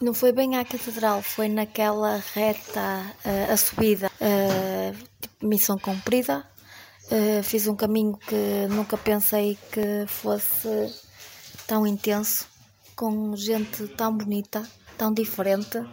Não 0.00 0.14
foi 0.14 0.30
bem 0.30 0.56
à 0.56 0.64
catedral, 0.64 1.22
foi 1.22 1.48
naquela 1.48 2.22
reta, 2.32 3.04
uh, 3.24 3.52
a 3.52 3.56
subida. 3.56 4.08
Uh, 4.20 4.96
missão 5.44 5.76
cumprida. 5.76 6.46
Uh, 7.10 7.42
fiz 7.42 7.66
um 7.66 7.74
caminho 7.74 8.16
que 8.16 8.68
nunca 8.70 8.96
pensei 8.96 9.58
que 9.72 10.06
fosse 10.06 10.94
tão 11.66 11.84
intenso, 11.84 12.46
com 12.94 13.34
gente 13.34 13.88
tão 13.88 14.16
bonita, 14.16 14.62
tão 14.96 15.12
diferente, 15.12 15.84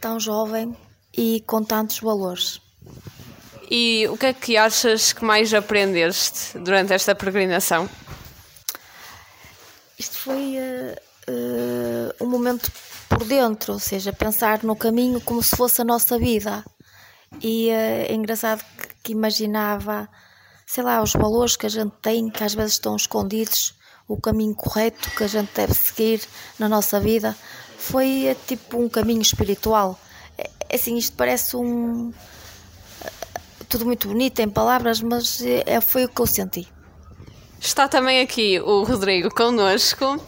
tão 0.00 0.20
jovem 0.20 0.76
e 1.12 1.42
com 1.48 1.64
tantos 1.64 1.98
valores. 1.98 2.60
E 3.68 4.06
o 4.08 4.16
que 4.16 4.26
é 4.26 4.32
que 4.32 4.56
achas 4.56 5.12
que 5.12 5.24
mais 5.24 5.52
aprendeste 5.52 6.56
durante 6.60 6.92
esta 6.92 7.12
peregrinação? 7.12 7.90
Isto 9.98 10.16
foi 10.18 10.58
um 12.20 12.28
momento 12.28 12.70
por 13.08 13.24
dentro, 13.24 13.74
ou 13.74 13.78
seja, 13.78 14.12
pensar 14.12 14.62
no 14.62 14.76
caminho 14.76 15.20
como 15.20 15.42
se 15.42 15.56
fosse 15.56 15.80
a 15.80 15.84
nossa 15.84 16.18
vida. 16.18 16.64
E 17.40 17.68
uh, 17.68 17.72
é 18.08 18.14
engraçado 18.14 18.64
que, 18.78 18.88
que, 19.04 19.12
imaginava, 19.12 20.08
sei 20.66 20.84
lá, 20.84 21.02
os 21.02 21.12
valores 21.12 21.56
que 21.56 21.66
a 21.66 21.70
gente 21.70 21.92
tem, 22.02 22.30
que 22.30 22.42
às 22.42 22.54
vezes 22.54 22.74
estão 22.74 22.96
escondidos, 22.96 23.74
o 24.08 24.20
caminho 24.20 24.54
correto 24.54 25.10
que 25.10 25.24
a 25.24 25.26
gente 25.26 25.50
deve 25.54 25.74
seguir 25.74 26.20
na 26.58 26.68
nossa 26.68 27.00
vida. 27.00 27.36
Foi 27.78 28.26
é, 28.26 28.34
tipo 28.34 28.80
um 28.80 28.88
caminho 28.88 29.22
espiritual. 29.22 29.98
É, 30.38 30.50
é 30.68 30.76
assim, 30.76 30.96
isto 30.96 31.16
parece 31.16 31.56
um 31.56 32.12
tudo 33.68 33.84
muito 33.84 34.08
bonito 34.08 34.38
em 34.40 34.48
palavras, 34.48 35.00
mas 35.00 35.42
é, 35.42 35.80
foi 35.80 36.04
o 36.04 36.08
que 36.08 36.20
eu 36.20 36.26
senti. 36.26 36.68
Está 37.60 37.88
também 37.88 38.20
aqui 38.20 38.60
o 38.60 38.84
Rodrigo 38.84 39.28
connosco 39.34 40.20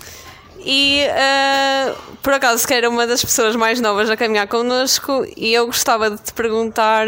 e 0.58 1.04
uh, 1.06 2.16
por 2.22 2.32
acaso 2.32 2.66
que 2.66 2.74
era 2.74 2.88
uma 2.88 3.06
das 3.06 3.24
pessoas 3.24 3.56
mais 3.56 3.80
novas 3.80 4.10
a 4.10 4.16
caminhar 4.16 4.46
connosco 4.46 5.26
e 5.36 5.54
eu 5.54 5.66
gostava 5.66 6.10
de 6.10 6.18
te 6.18 6.32
perguntar 6.32 7.06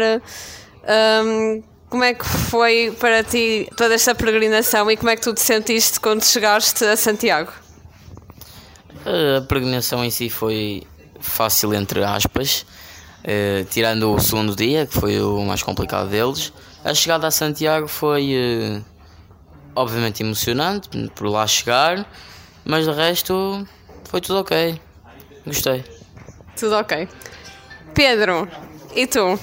um, 1.23 1.63
como 1.89 2.03
é 2.03 2.13
que 2.13 2.25
foi 2.25 2.95
para 2.99 3.23
ti 3.23 3.69
toda 3.75 3.93
esta 3.93 4.15
peregrinação 4.15 4.89
e 4.89 4.97
como 4.97 5.09
é 5.09 5.15
que 5.15 5.21
tu 5.21 5.33
te 5.33 5.41
sentiste 5.41 5.99
quando 5.99 6.23
chegaste 6.23 6.85
a 6.85 6.95
Santiago? 6.95 7.51
A 9.05 9.41
peregrinação 9.41 10.03
em 10.03 10.09
si 10.09 10.29
foi 10.29 10.83
fácil 11.19 11.73
entre 11.73 12.03
aspas 12.03 12.65
Uh, 13.21 13.63
tirando 13.65 14.15
o 14.15 14.19
segundo 14.19 14.55
dia, 14.55 14.87
que 14.87 14.95
foi 14.95 15.21
o 15.21 15.45
mais 15.45 15.61
complicado 15.61 16.09
deles, 16.09 16.51
a 16.83 16.91
chegada 16.91 17.27
a 17.27 17.31
Santiago 17.31 17.87
foi 17.87 18.33
uh, 18.33 18.83
obviamente 19.75 20.23
emocionante 20.23 20.89
por 21.13 21.27
lá 21.27 21.45
chegar, 21.45 22.03
mas 22.65 22.85
de 22.85 22.91
resto 22.91 23.67
foi 24.05 24.21
tudo 24.21 24.39
ok. 24.39 24.79
Gostei. 25.45 25.83
Tudo 26.55 26.75
ok. 26.75 27.07
Pedro, 27.93 28.47
e 28.95 29.07
tu? 29.07 29.39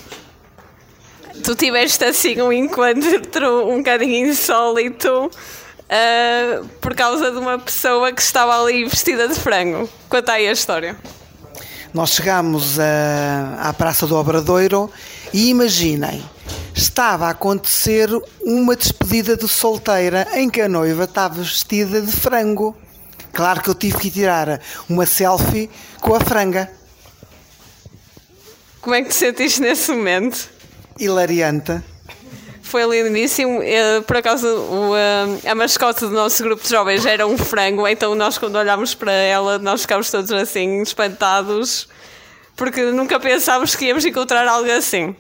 Tu 1.43 1.55
tiveste 1.55 2.05
assim 2.05 2.41
um 2.41 2.53
encontro 2.53 3.69
um 3.69 3.79
bocadinho 3.79 4.29
insólito 4.29 5.31
uh, 5.89 6.69
por 6.81 6.95
causa 6.95 7.31
de 7.31 7.39
uma 7.39 7.59
pessoa 7.59 8.13
que 8.13 8.21
estava 8.21 8.61
ali 8.61 8.85
vestida 8.85 9.29
de 9.29 9.35
frango. 9.35 9.89
Conta 10.09 10.33
aí 10.33 10.49
a 10.49 10.53
história. 10.53 10.97
Nós 11.93 12.11
chegámos 12.11 12.79
a, 12.79 13.69
à 13.69 13.73
Praça 13.73 14.07
do 14.07 14.17
Obradoiro 14.17 14.91
e 15.33 15.49
imaginem, 15.49 16.23
estava 16.75 17.27
a 17.27 17.31
acontecer 17.31 18.09
uma 18.43 18.77
despedida 18.77 19.37
de 19.37 19.49
solteira 19.49 20.29
em 20.35 20.51
que 20.51 20.61
a 20.61 20.69
noiva 20.69 21.05
estava 21.05 21.37
vestida 21.43 22.01
de 22.01 22.13
frango. 22.13 22.77
Claro 23.39 23.63
que 23.63 23.71
eu 23.71 23.75
tive 23.77 23.97
que 23.99 24.11
tirar 24.11 24.61
uma 24.89 25.07
selfie 25.07 25.71
com 26.01 26.13
a 26.13 26.19
franga. 26.19 26.69
Como 28.81 28.97
é 28.97 29.03
que 29.03 29.11
te 29.11 29.15
sentiste 29.15 29.61
nesse 29.61 29.93
momento? 29.93 30.51
Hilariante. 30.99 31.81
Foi 32.61 32.85
lindíssimo. 32.85 33.61
Por 34.09 34.17
acaso, 34.17 34.49
a 35.49 35.55
mascote 35.55 36.01
do 36.01 36.11
nosso 36.11 36.43
grupo 36.43 36.65
de 36.65 36.69
jovens 36.69 37.07
era 37.07 37.29
um 37.29 37.39
frango, 37.39 37.87
então 37.87 38.13
nós, 38.17 38.37
quando 38.37 38.57
olhámos 38.57 38.97
para 38.97 39.13
ela, 39.13 39.57
nós 39.61 39.83
ficámos 39.83 40.11
todos 40.11 40.33
assim, 40.33 40.83
espantados, 40.83 41.89
porque 42.57 42.87
nunca 42.87 43.21
pensávamos 43.21 43.77
que 43.77 43.85
íamos 43.85 44.05
encontrar 44.05 44.49
algo 44.49 44.69
assim. 44.73 45.15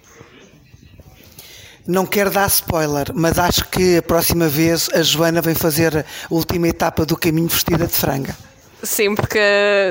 Não 1.88 2.04
quero 2.04 2.30
dar 2.30 2.48
spoiler, 2.48 3.06
mas 3.14 3.38
acho 3.38 3.64
que 3.70 3.96
a 3.96 4.02
próxima 4.02 4.46
vez 4.46 4.90
a 4.92 5.00
Joana 5.00 5.40
vem 5.40 5.54
fazer 5.54 5.96
a 5.96 6.04
última 6.28 6.68
etapa 6.68 7.06
do 7.06 7.16
caminho 7.16 7.48
vestida 7.48 7.86
de 7.86 7.94
franga. 7.94 8.36
Sim, 8.82 9.14
porque 9.14 9.40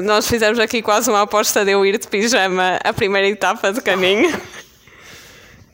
nós 0.04 0.28
fizemos 0.28 0.60
aqui 0.60 0.84
quase 0.84 1.10
uma 1.10 1.24
aposta 1.24 1.66
de 1.66 1.72
eu 1.72 1.84
ir 1.84 1.98
de 1.98 2.08
pijama 2.08 2.80
a 2.84 2.94
primeira 2.94 3.28
etapa 3.28 3.74
do 3.74 3.82
caminho. 3.82 4.30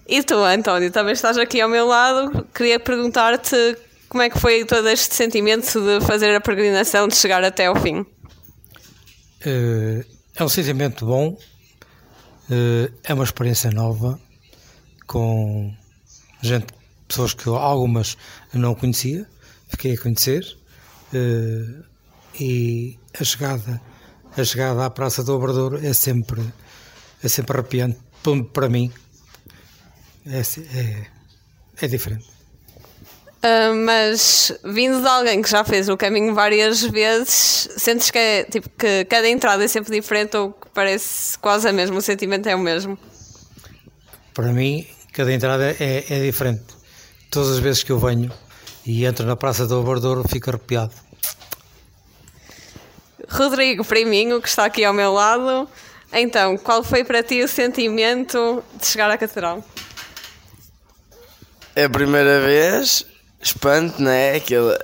E 0.07 0.23
tu, 0.23 0.35
António, 0.35 0.89
também 0.91 1.11
estás 1.11 1.37
aqui 1.37 1.59
ao 1.59 1.67
meu 1.67 1.87
lado. 1.87 2.47
Queria 2.53 2.79
perguntar-te 2.79 3.77
como 4.07 4.23
é 4.23 4.29
que 4.29 4.39
foi 4.39 4.63
todo 4.63 4.87
este 4.87 5.13
sentimento 5.13 5.81
de 5.81 6.05
fazer 6.05 6.33
a 6.33 6.39
peregrinação, 6.39 7.05
de 7.05 7.17
chegar 7.17 7.43
até 7.43 7.65
ao 7.65 7.75
fim. 7.75 7.99
Uh, 9.45 10.05
é 10.35 10.41
um 10.41 10.47
sentimento 10.47 11.05
bom, 11.05 11.37
uh, 12.49 12.93
é 13.03 13.13
uma 13.13 13.25
experiência 13.25 13.71
nova, 13.71 14.17
com 15.05 15.73
gente, 16.43 16.67
pessoas 17.07 17.33
que 17.33 17.49
algumas 17.49 18.17
não 18.53 18.75
conhecia, 18.75 19.25
fiquei 19.69 19.93
a 19.93 19.97
conhecer, 19.97 20.45
uh, 21.13 21.83
e 22.39 22.99
a 23.19 23.23
chegada, 23.23 23.81
a 24.37 24.43
chegada 24.43 24.85
à 24.85 24.89
Praça 24.89 25.23
do 25.23 25.33
Obrador 25.33 25.83
é 25.83 25.93
sempre, 25.93 26.41
é 27.23 27.27
sempre 27.27 27.57
arrepiante, 27.57 27.97
para 28.51 28.69
mim, 28.69 28.91
é, 30.25 30.39
é, 30.39 31.05
é 31.81 31.87
diferente. 31.87 32.31
Uh, 33.43 33.75
mas 33.85 34.53
vindo 34.63 35.01
de 35.01 35.07
alguém 35.07 35.41
que 35.41 35.49
já 35.49 35.65
fez 35.65 35.89
o 35.89 35.97
caminho 35.97 36.33
várias 36.33 36.81
vezes, 36.81 37.67
sentes 37.77 38.09
que, 38.09 38.17
é, 38.17 38.43
tipo, 38.45 38.69
que 38.69 39.05
cada 39.05 39.27
entrada 39.27 39.63
é 39.63 39.67
sempre 39.67 39.93
diferente 39.93 40.37
ou 40.37 40.53
que 40.53 40.69
parece 40.73 41.37
quase 41.39 41.67
a 41.67 41.73
mesma, 41.73 41.97
o 41.97 42.01
sentimento 42.01 42.47
é 42.47 42.55
o 42.55 42.59
mesmo? 42.59 42.97
Para 44.33 44.53
mim, 44.53 44.87
cada 45.13 45.31
entrada 45.31 45.75
é, 45.79 46.03
é 46.09 46.19
diferente. 46.19 46.63
Todas 47.29 47.51
as 47.51 47.59
vezes 47.59 47.83
que 47.83 47.91
eu 47.91 47.99
venho 47.99 48.31
e 48.85 49.05
entro 49.05 49.25
na 49.25 49.35
Praça 49.35 49.65
do 49.65 49.79
Abordouro, 49.79 50.27
fico 50.27 50.49
arrepiado. 50.49 50.93
Rodrigo 53.29 53.85
Priminho, 53.85 54.41
que 54.41 54.49
está 54.49 54.65
aqui 54.65 54.83
ao 54.83 54.93
meu 54.93 55.13
lado, 55.13 55.67
então, 56.11 56.57
qual 56.57 56.83
foi 56.83 57.03
para 57.03 57.23
ti 57.23 57.41
o 57.41 57.47
sentimento 57.47 58.63
de 58.79 58.85
chegar 58.85 59.09
à 59.09 59.17
Catedral? 59.17 59.63
É 61.75 61.85
a 61.85 61.89
primeira 61.89 62.39
vez, 62.41 63.05
espanto, 63.41 63.99
não 63.99 64.11
é? 64.11 64.35
Aquilo 64.35 64.77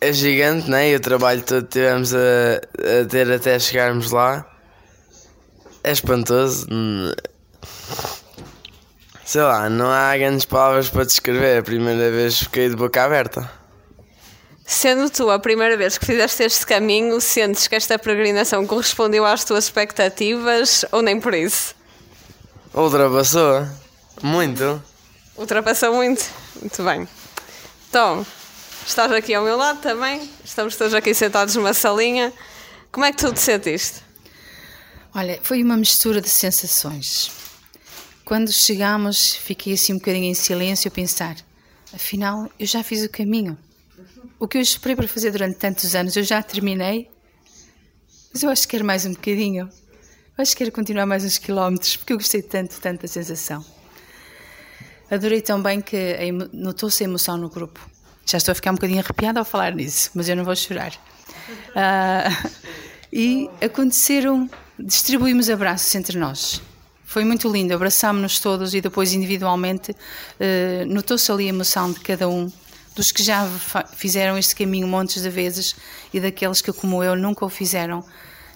é 0.00 0.12
gigante, 0.12 0.70
não 0.70 0.78
é? 0.78 0.90
E 0.90 0.96
o 0.96 1.00
trabalho 1.00 1.42
todo 1.42 1.64
que 1.64 1.72
tivemos 1.72 2.14
a, 2.14 2.18
a 3.02 3.04
ter 3.06 3.30
até 3.30 3.58
chegarmos 3.58 4.10
lá 4.10 4.46
é 5.82 5.92
espantoso. 5.92 6.66
Sei 9.24 9.40
lá, 9.40 9.70
não 9.70 9.90
há 9.90 10.16
grandes 10.16 10.44
palavras 10.44 10.90
para 10.90 11.04
descrever. 11.04 11.58
A 11.58 11.62
primeira 11.62 12.10
vez 12.10 12.40
fiquei 12.40 12.68
de 12.68 12.76
boca 12.76 13.02
aberta. 13.02 13.50
Sendo 14.66 15.10
tu 15.10 15.30
a 15.30 15.38
primeira 15.38 15.76
vez 15.76 15.98
que 15.98 16.06
fizeste 16.06 16.42
este 16.42 16.66
caminho, 16.66 17.20
sentes 17.20 17.66
que 17.66 17.74
esta 17.74 17.98
peregrinação 17.98 18.66
correspondeu 18.66 19.24
às 19.24 19.44
tuas 19.44 19.64
expectativas 19.64 20.84
ou 20.92 21.02
nem 21.02 21.20
por 21.20 21.34
isso? 21.34 21.74
Ultrapassou. 22.74 23.66
Muito. 24.22 24.82
Ultrapassou 25.36 25.94
muito. 25.94 26.24
Muito 26.60 26.82
bem. 26.82 27.08
Então, 27.88 28.26
estás 28.86 29.12
aqui 29.12 29.34
ao 29.34 29.44
meu 29.44 29.56
lado 29.56 29.80
também. 29.80 30.30
Estamos 30.44 30.76
todos 30.76 30.94
aqui 30.94 31.14
sentados 31.14 31.54
numa 31.56 31.74
salinha. 31.74 32.32
Como 32.90 33.04
é 33.04 33.12
que 33.12 33.18
tu 33.18 33.32
te 33.32 33.40
sentiste? 33.40 34.02
Olha, 35.14 35.38
foi 35.42 35.62
uma 35.62 35.76
mistura 35.76 36.20
de 36.20 36.28
sensações. 36.28 37.43
Quando 38.24 38.50
chegámos, 38.50 39.34
fiquei 39.34 39.74
assim 39.74 39.92
um 39.92 39.98
bocadinho 39.98 40.24
em 40.24 40.34
silêncio 40.34 40.88
a 40.88 40.90
pensar: 40.90 41.36
afinal, 41.92 42.50
eu 42.58 42.66
já 42.66 42.82
fiz 42.82 43.04
o 43.04 43.08
caminho. 43.08 43.58
O 44.38 44.48
que 44.48 44.56
eu 44.56 44.62
esperei 44.62 44.96
para 44.96 45.06
fazer 45.06 45.30
durante 45.30 45.56
tantos 45.56 45.94
anos, 45.94 46.16
eu 46.16 46.22
já 46.22 46.42
terminei. 46.42 47.10
Mas 48.32 48.42
eu 48.42 48.50
acho 48.50 48.62
que 48.62 48.68
quero 48.68 48.84
mais 48.84 49.04
um 49.04 49.12
bocadinho. 49.12 49.68
Eu 50.36 50.42
acho 50.42 50.52
que 50.52 50.58
quero 50.58 50.72
continuar 50.72 51.06
mais 51.06 51.24
uns 51.24 51.38
quilómetros, 51.38 51.96
porque 51.96 52.12
eu 52.12 52.16
gostei 52.16 52.42
tanto, 52.42 52.80
tanto 52.80 53.02
da 53.02 53.08
sensação. 53.08 53.64
Adorei 55.10 55.42
também 55.42 55.80
que 55.80 56.16
notou-se 56.52 57.04
a 57.04 57.06
emoção 57.06 57.36
no 57.36 57.48
grupo. 57.48 57.78
Já 58.26 58.38
estou 58.38 58.52
a 58.52 58.54
ficar 58.54 58.72
um 58.72 58.74
bocadinho 58.74 59.00
arrepiada 59.00 59.38
ao 59.38 59.44
falar 59.44 59.72
nisso, 59.74 60.10
mas 60.14 60.28
eu 60.28 60.34
não 60.34 60.44
vou 60.44 60.56
chorar. 60.56 60.92
Uh, 61.70 62.50
e 63.12 63.50
aconteceram, 63.60 64.48
distribuímos 64.78 65.50
abraços 65.50 65.94
entre 65.94 66.18
nós. 66.18 66.60
Foi 67.14 67.24
muito 67.24 67.48
lindo, 67.48 67.72
abraçámos-nos 67.72 68.40
todos 68.40 68.74
e 68.74 68.80
depois 68.80 69.12
individualmente 69.12 69.92
uh, 69.92 70.84
notou-se 70.84 71.30
ali 71.30 71.44
a 71.44 71.50
emoção 71.50 71.92
de 71.92 72.00
cada 72.00 72.28
um, 72.28 72.50
dos 72.92 73.12
que 73.12 73.22
já 73.22 73.48
fizeram 73.94 74.36
este 74.36 74.56
caminho 74.56 74.88
montes 74.88 75.22
de 75.22 75.30
vezes 75.30 75.76
e 76.12 76.18
daqueles 76.18 76.60
que, 76.60 76.72
como 76.72 77.04
eu, 77.04 77.14
nunca 77.14 77.46
o 77.46 77.48
fizeram. 77.48 78.04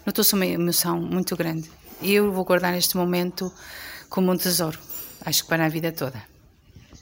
Notou-se 0.04 0.34
uma 0.34 0.44
emoção 0.44 1.00
muito 1.00 1.36
grande. 1.36 1.70
Eu 2.02 2.32
vou 2.32 2.44
guardar 2.44 2.76
este 2.76 2.96
momento 2.96 3.48
como 4.08 4.32
um 4.32 4.36
tesouro 4.36 4.76
acho 5.24 5.44
que 5.44 5.48
para 5.48 5.66
a 5.66 5.68
vida 5.68 5.92
toda. 5.92 6.20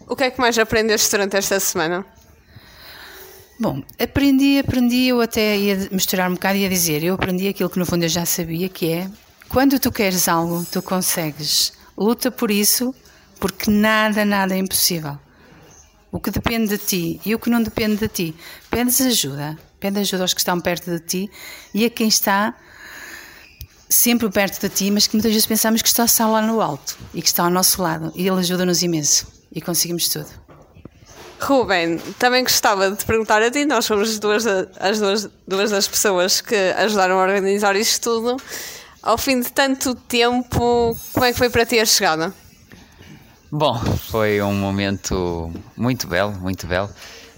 O 0.07 0.14
que 0.14 0.25
é 0.25 0.31
que 0.31 0.38
mais 0.38 0.59
aprendeste 0.59 1.11
durante 1.11 1.38
esta 1.38 1.59
semana? 1.59 2.05
Bom, 3.59 3.83
aprendi, 3.99 4.59
aprendi, 4.59 5.07
eu 5.07 5.23
até 5.23 5.57
ia 5.57 5.88
misturar 5.90 6.31
um 6.31 6.35
bocado 6.35 6.59
e 6.59 6.64
ia 6.64 6.69
dizer, 6.69 7.03
eu 7.03 7.14
aprendi 7.14 7.49
aquilo 7.49 7.71
que 7.71 7.79
no 7.79 7.87
fundo 7.87 8.05
eu 8.05 8.11
já 8.11 8.27
sabia, 8.27 8.69
que 8.69 8.92
é, 8.92 9.11
quando 9.49 9.79
tu 9.79 9.91
queres 9.91 10.29
algo, 10.29 10.65
tu 10.71 10.83
consegues. 10.83 11.73
Luta 11.97 12.31
por 12.31 12.51
isso, 12.51 12.95
porque 13.41 13.71
nada, 13.71 14.25
nada 14.25 14.55
é 14.55 14.59
impossível. 14.59 15.19
O 16.11 16.21
que 16.21 16.31
depende 16.31 16.69
de 16.69 16.79
ti 16.79 17.21
e 17.25 17.35
o 17.35 17.39
que 17.39 17.51
não 17.51 17.63
depende 17.63 17.97
de 17.97 18.09
ti. 18.09 18.37
Pedes 18.71 19.01
ajuda, 19.01 19.59
pede 19.79 20.01
ajuda 20.01 20.25
aos 20.25 20.35
que 20.35 20.41
estão 20.41 20.61
perto 20.61 20.91
de 20.91 21.01
ti 21.01 21.31
e 21.75 21.85
a 21.85 21.91
quem 21.91 22.09
está 22.09 22.55
sempre 23.89 24.29
perto 24.31 24.61
de 24.61 24.69
ti, 24.69 24.91
mas 24.91 25.07
que 25.07 25.15
muitas 25.15 25.33
vezes 25.33 25.47
pensamos 25.47 25.83
que 25.83 25.89
está 25.89 26.07
só 26.07 26.29
lá 26.29 26.43
no 26.43 26.61
alto 26.61 26.97
e 27.15 27.23
que 27.23 27.29
está 27.29 27.45
ao 27.45 27.51
nosso 27.51 27.83
lado. 27.83 28.13
E 28.15 28.27
ele 28.27 28.41
ajuda-nos 28.41 28.83
imenso 28.83 29.27
e 29.53 29.61
conseguimos 29.61 30.09
tudo. 30.09 30.29
Ruben, 31.41 31.99
também 32.19 32.43
gostava 32.43 32.91
de 32.91 32.97
te 32.97 33.05
perguntar 33.05 33.43
a 33.43 33.51
ti, 33.51 33.67
nós 33.67 33.85
somos 33.85 34.19
duas, 34.19 34.47
as 34.47 34.99
duas, 34.99 35.29
duas 35.47 35.71
das 35.71 35.87
pessoas 35.87 36.41
que 36.41 36.55
ajudaram 36.77 37.19
a 37.19 37.23
organizar 37.23 37.77
isto 37.77 38.03
tudo. 38.03 38.37
Ao 39.07 39.16
fim 39.16 39.38
de 39.38 39.53
tanto 39.53 39.95
tempo, 39.95 40.99
como 41.12 41.25
é 41.25 41.31
que 41.31 41.38
foi 41.38 41.49
para 41.49 41.64
ti 41.64 41.79
a 41.79 41.87
chegada? 41.87 42.35
Bom, 43.53 43.79
foi 44.11 44.42
um 44.42 44.53
momento 44.53 45.53
muito 45.77 46.09
belo, 46.09 46.33
muito 46.33 46.66
belo. 46.66 46.88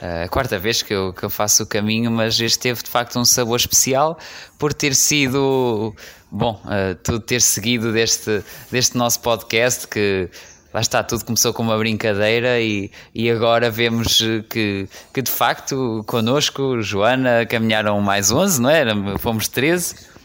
Uh, 0.01 0.25
a 0.25 0.29
quarta 0.29 0.59
vez 0.59 0.81
que 0.81 0.95
eu, 0.95 1.13
que 1.13 1.23
eu 1.25 1.29
faço 1.29 1.65
o 1.65 1.67
caminho, 1.67 2.11
mas 2.11 2.41
este 2.41 2.59
teve 2.59 2.83
de 2.83 2.89
facto 2.89 3.19
um 3.19 3.25
sabor 3.27 3.57
especial 3.57 4.19
por 4.59 4.73
ter 4.73 4.95
sido, 4.95 5.95
bom, 6.31 6.59
uh, 6.65 6.95
tudo 7.05 7.21
ter 7.21 7.43
seguido 7.43 7.93
deste, 7.93 8.43
deste 8.73 8.97
nosso 8.97 9.21
podcast 9.21 9.87
que 9.89 10.31
lá 10.73 10.81
está, 10.81 11.03
tudo 11.03 11.23
começou 11.23 11.53
com 11.53 11.63
uma 11.63 11.77
brincadeira 11.77 12.59
e, 12.63 12.91
e 13.15 13.31
agora 13.31 13.71
vemos 13.71 14.23
que, 14.49 14.89
que 15.13 15.21
de 15.21 15.31
facto 15.31 16.03
connosco, 16.07 16.81
Joana, 16.81 17.45
caminharam 17.45 18.01
mais 18.01 18.31
11, 18.31 18.59
não 18.59 18.71
é? 18.71 18.87
Fomos 19.19 19.49
13. 19.49 20.17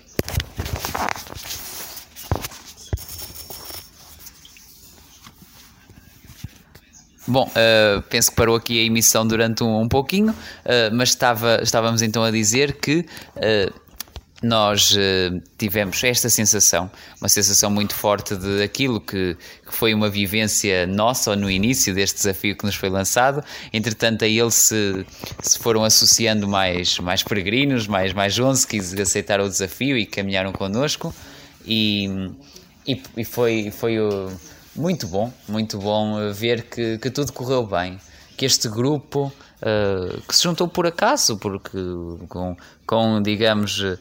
Bom, 7.26 7.50
uh, 7.50 8.02
penso 8.04 8.32
que 8.32 8.36
parou 8.36 8.56
aqui 8.56 8.80
a 8.80 8.84
emissão 8.84 9.26
durante 9.26 9.64
um, 9.64 9.82
um 9.82 9.88
pouquinho, 9.88 10.32
uh, 10.32 10.94
mas 10.94 11.10
estava, 11.10 11.62
estávamos 11.64 12.02
então 12.02 12.24
a 12.24 12.30
dizer 12.30 12.74
que 12.74 13.06
uh, 13.38 13.84
nós 14.42 14.94
tivemos 15.58 16.04
esta 16.04 16.30
sensação, 16.30 16.92
uma 17.22 17.30
sensação 17.30 17.72
muito 17.72 17.96
forte 17.96 18.36
de 18.36 18.62
aquilo 18.62 19.00
que, 19.00 19.38
que, 19.66 19.74
foi 19.74 19.94
uma 19.94 20.10
vivência 20.10 20.86
nossa 20.86 21.34
no 21.34 21.50
início 21.50 21.96
deste 21.96 22.18
desafio 22.18 22.54
que 22.58 22.66
nos 22.66 22.76
foi 22.76 22.90
lançado. 22.90 23.42
Entretanto, 23.72 24.26
a 24.26 24.28
ele 24.28 24.52
se, 24.52 25.06
se 25.42 25.58
foram 25.58 25.86
associando 25.86 26.46
mais, 26.46 27.00
mais 27.00 27.24
peregrinos, 27.24 27.88
mais, 27.88 28.12
mais 28.12 28.38
11 28.38 28.68
que 28.68 28.80
aceitaram 29.02 29.46
o 29.46 29.50
desafio 29.50 29.98
e 29.98 30.06
caminharam 30.06 30.52
connosco. 30.52 31.16
E, 31.66 32.10
e, 32.86 33.02
e 33.16 33.24
foi, 33.24 33.72
foi 33.72 33.98
muito 34.76 35.08
bom, 35.08 35.32
muito 35.48 35.78
bom 35.78 36.20
eh, 36.20 36.32
ver 36.32 36.64
que, 36.64 36.98
que 36.98 37.10
tudo 37.10 37.32
correu 37.32 37.66
bem, 37.66 38.00
que 38.36 38.46
este 38.46 38.68
grupo 38.68 39.32
uh, 39.62 40.22
que 40.28 40.36
se 40.36 40.44
juntou 40.44 40.68
por 40.68 40.88
acaso, 40.88 41.38
porque 41.38 41.78
com, 42.28 42.58
com 42.86 43.22
digamos, 43.22 43.80
uh, 43.80 43.98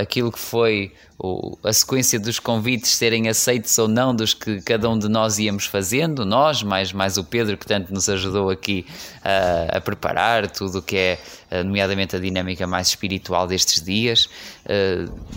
aquilo 0.00 0.30
que 0.30 0.38
foi 0.38 0.92
o, 1.18 1.56
a 1.62 1.72
sequência 1.72 2.18
dos 2.18 2.38
convites 2.38 2.90
serem 2.90 3.28
aceitos 3.28 3.76
ou 3.78 3.88
não 3.88 4.14
dos 4.14 4.34
que 4.34 4.60
cada 4.62 4.88
um 4.88 4.98
de 4.98 5.08
nós 5.08 5.38
íamos 5.38 5.66
fazendo, 5.66 6.24
nós, 6.24 6.62
mais, 6.62 6.92
mais 6.92 7.16
o 7.16 7.24
Pedro, 7.24 7.56
que 7.56 7.66
tanto 7.66 7.92
nos 7.92 8.08
ajudou 8.08 8.50
aqui 8.50 8.86
uh, 9.18 9.76
a 9.76 9.80
preparar 9.80 10.50
tudo 10.50 10.78
o 10.78 10.82
que 10.82 10.96
é, 10.96 11.18
nomeadamente, 11.64 12.16
a 12.16 12.18
dinâmica 12.18 12.66
mais 12.66 12.88
espiritual 12.88 13.46
destes 13.46 13.82
dias, 13.82 14.28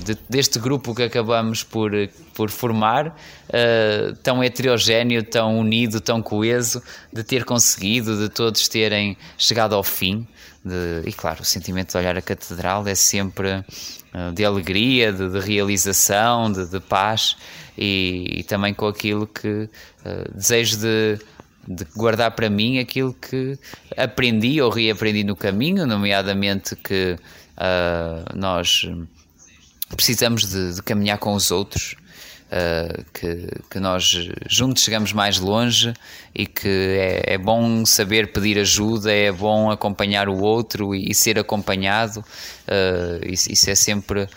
de, 0.04 0.18
deste 0.28 0.58
grupo 0.58 0.96
que 0.96 1.04
acabamos 1.04 1.64
por, 1.64 1.92
por 2.34 2.50
formar, 2.50 3.16
tão 4.24 4.44
heterogéneo, 4.44 5.24
tão 5.24 5.60
unido, 5.60 6.02
tão 6.02 6.22
coeso, 6.22 6.82
de 7.14 7.24
ter 7.24 7.46
conseguido, 7.46 8.18
de 8.18 8.30
todos 8.30 8.68
terem 8.68 9.16
chegado 9.38 9.76
ao 9.76 9.84
fim. 9.84 10.26
De, 10.68 11.10
e 11.10 11.14
claro, 11.14 11.42
o 11.42 11.46
sentimento 11.46 11.92
de 11.92 11.98
olhar 11.98 12.18
a 12.18 12.22
catedral 12.22 12.88
é 12.88 12.96
sempre 12.96 13.64
uh, 14.14 14.32
de 14.34 14.44
alegria, 14.44 15.14
de, 15.14 15.30
de 15.30 15.40
realização, 15.40 16.52
de, 16.52 16.66
de 16.70 16.80
paz 16.80 17.38
e, 17.78 18.40
e, 18.40 18.44
também 18.44 18.74
com 18.74 18.88
aquilo 18.88 19.28
que 19.28 19.48
uh, 19.48 20.32
desejo 20.34 20.78
de, 20.78 21.20
de 21.68 21.86
guardar 21.96 22.32
para 22.32 22.50
mim 22.50 22.80
aquilo 22.80 23.14
que 23.14 23.58
aprendi 23.96 24.62
ou 24.62 24.70
reaprendi 24.70 25.24
no 25.24 25.36
caminho, 25.36 25.86
nomeadamente 25.86 26.76
que 26.76 27.18
uh, 27.58 28.38
nós 28.38 28.88
precisamos 29.96 30.50
de, 30.50 30.76
de, 30.76 30.84
caminhar 30.84 31.18
com 31.18 31.34
os 31.34 31.52
outros, 31.52 31.96
uh, 32.48 33.06
que, 33.14 33.48
que 33.70 33.80
nós 33.80 34.04
juntos 34.50 34.84
chegamos 34.84 35.14
mais 35.14 35.40
longe 35.40 35.94
e 36.34 36.46
que 36.46 36.68
é, 36.68 37.34
é, 37.34 37.38
bom 37.38 37.86
saber 37.86 38.32
pedir 38.32 38.60
ajuda, 38.60 39.12
é 39.12 39.32
bom 39.32 39.70
acompanhar 39.72 40.30
o 40.30 40.38
outro 40.40 40.96
e, 40.96 41.12
e 41.12 41.14
ser 41.14 41.40
acompanhado. 41.40 42.20
Uh, 42.20 43.26
isso, 43.26 43.52
isso, 43.52 43.70
é 43.70 43.76
sempre 43.76 44.24
uh, 44.24 44.30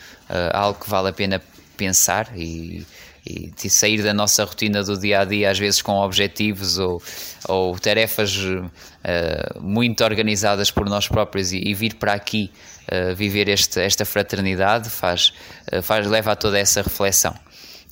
algo 0.52 0.80
que 0.80 0.88
vale 0.88 1.08
a 1.08 1.12
pena 1.12 1.42
pensar 1.76 2.30
e, 2.36 2.86
e 3.26 3.70
sair 3.70 4.02
da 4.02 4.14
nossa 4.14 4.44
rotina 4.44 4.82
do 4.82 4.98
dia 4.98 5.20
a 5.20 5.24
dia, 5.24 5.50
às 5.50 5.58
vezes 5.58 5.82
com 5.82 5.92
objetivos 5.92 6.78
ou, 6.78 7.02
ou 7.48 7.78
tarefas 7.78 8.36
uh, 8.36 9.60
muito 9.60 10.02
organizadas 10.04 10.70
por 10.70 10.88
nós 10.88 11.08
próprios 11.08 11.52
e, 11.52 11.58
e 11.58 11.74
vir 11.74 11.94
para 11.94 12.14
aqui 12.14 12.50
uh, 12.90 13.14
viver 13.14 13.48
este, 13.48 13.80
esta 13.80 14.04
fraternidade 14.04 14.88
faz, 14.88 15.32
uh, 15.72 15.82
faz, 15.82 16.06
leva 16.06 16.32
a 16.32 16.36
toda 16.36 16.58
essa 16.58 16.82
reflexão. 16.82 17.34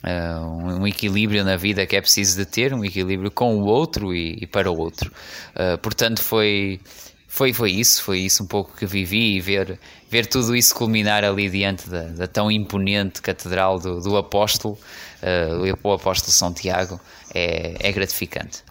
Uh, 0.04 0.80
um, 0.80 0.86
equilíbrio 0.86 1.42
na 1.42 1.56
vida 1.56 1.84
que 1.84 1.96
é 1.96 2.00
preciso 2.00 2.38
de 2.38 2.46
ter, 2.46 2.72
um 2.72 2.84
equilíbrio 2.84 3.32
com 3.32 3.56
o 3.56 3.64
outro 3.64 4.14
e, 4.14 4.38
e 4.40 4.46
para 4.46 4.70
o 4.70 4.78
outro. 4.78 5.12
Uh, 5.56 5.76
portanto, 5.78 6.22
foi, 6.22 6.80
foi, 7.26 7.52
foi 7.52 7.72
isso, 7.72 8.04
foi 8.04 8.20
isso 8.20 8.44
um 8.44 8.46
pouco 8.46 8.76
que 8.76 8.86
vivi 8.86 9.36
e 9.36 9.40
ver, 9.40 9.76
ver 10.08 10.26
tudo 10.26 10.54
isso 10.54 10.72
culminar 10.72 11.24
ali 11.24 11.50
diante 11.50 11.90
da, 11.90 12.02
da 12.02 12.26
tão 12.28 12.48
imponente 12.48 13.20
catedral 13.20 13.80
do, 13.80 14.00
do 14.00 14.16
apóstolo, 14.16 14.78
uh, 15.20 15.76
o 15.82 15.92
apóstolo 15.92 16.32
São 16.32 16.52
Tiago, 16.52 17.00
é, 17.34 17.74
é 17.80 17.90
gratificante. 17.90 18.62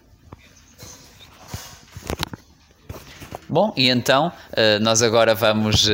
Bom, 3.50 3.72
e 3.78 3.88
então 3.88 4.30
nós 4.82 5.00
agora 5.00 5.34
vamos 5.34 5.88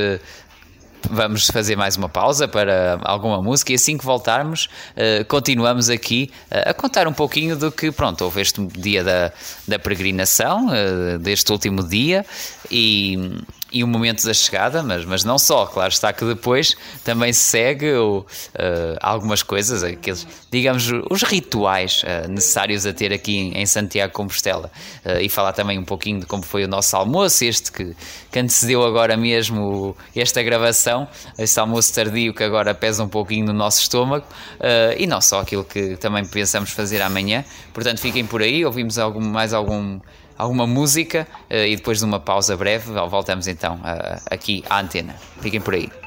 vamos 1.11 1.47
fazer 1.47 1.77
mais 1.77 1.97
uma 1.97 2.09
pausa 2.09 2.47
para 2.49 2.99
alguma 3.03 3.43
música 3.43 3.73
e 3.73 3.75
assim 3.75 3.97
que 3.97 4.05
voltarmos, 4.05 4.69
uh, 4.97 5.25
continuamos 5.27 5.89
aqui 5.91 6.31
uh, 6.51 6.71
a 6.71 6.75
contar 6.75 7.07
um 7.07 7.13
pouquinho 7.13 7.57
do 7.57 7.71
que, 7.71 7.91
pronto, 7.91 8.25
houve 8.25 8.41
este 8.41 8.65
dia 8.67 9.03
da, 9.03 9.33
da 9.67 9.79
peregrinação, 9.79 10.69
uh, 10.69 11.19
deste 11.19 11.51
último 11.53 11.83
dia 11.83 12.25
e, 12.71 13.43
e 13.75 13.83
o 13.83 13.89
momento 13.89 14.25
da 14.25 14.33
chegada, 14.33 14.85
mas, 14.85 15.05
mas 15.05 15.25
não 15.25 15.37
só, 15.37 15.67
claro 15.67 15.93
está 15.93 16.13
que 16.13 16.25
depois 16.25 16.77
também 17.03 17.33
se 17.33 17.41
segue 17.41 17.93
o, 17.95 18.21
uh, 18.21 18.25
algumas 19.01 19.43
coisas, 19.43 19.83
aqueles, 19.83 20.25
digamos, 20.49 20.89
os 21.11 21.25
rituais 21.25 22.05
uh, 22.05 22.31
necessários 22.31 22.87
a 22.87 22.93
ter 22.93 23.13
aqui 23.13 23.37
em, 23.37 23.59
em 23.59 23.67
Santiago 23.67 24.13
Compostela 24.13 24.71
uh, 25.05 25.21
e 25.21 25.29
falar 25.29 25.53
também 25.53 25.77
um 25.77 25.85
pouquinho 25.85 26.21
de 26.21 26.27
como 26.27 26.45
foi 26.45 26.63
o 26.63 26.69
nosso 26.69 26.97
almoço, 26.97 27.45
este 27.45 27.73
que, 27.73 27.97
que 28.31 28.39
antecedeu 28.39 28.85
agora 28.85 29.17
mesmo 29.17 29.97
esta 30.15 30.41
gravação, 30.41 31.09
este 31.37 31.59
almoço 31.59 31.93
tardio 31.93 32.33
que 32.33 32.45
agora 32.45 32.73
pesa 32.73 33.03
um 33.03 33.09
pouquinho 33.09 33.47
no 33.47 33.53
nosso 33.53 33.81
estômago 33.81 34.27
e 34.97 35.07
não 35.07 35.21
só 35.21 35.41
aquilo 35.41 35.65
que 35.65 35.97
também 35.97 36.25
pensamos 36.25 36.71
fazer 36.71 37.03
amanhã. 37.03 37.45
Portanto, 37.73 37.99
fiquem 37.99 38.25
por 38.25 38.41
aí, 38.41 38.65
ouvimos 38.65 38.99
algum, 38.99 39.21
mais 39.21 39.53
algum 39.53 39.99
alguma 40.37 40.67
música 40.67 41.27
eh, 41.49 41.69
e 41.69 41.77
depois 41.77 41.99
de 41.99 42.05
uma 42.05 42.21
pausa 42.21 42.57
breve 42.57 42.93
voltamos 43.09 43.47
então 43.47 43.81
eh, 43.85 44.21
aqui 44.31 44.65
à 44.69 44.81
antena. 44.81 45.15
Fiquem 45.41 45.61
por 45.61 45.75
aí. 45.75 46.04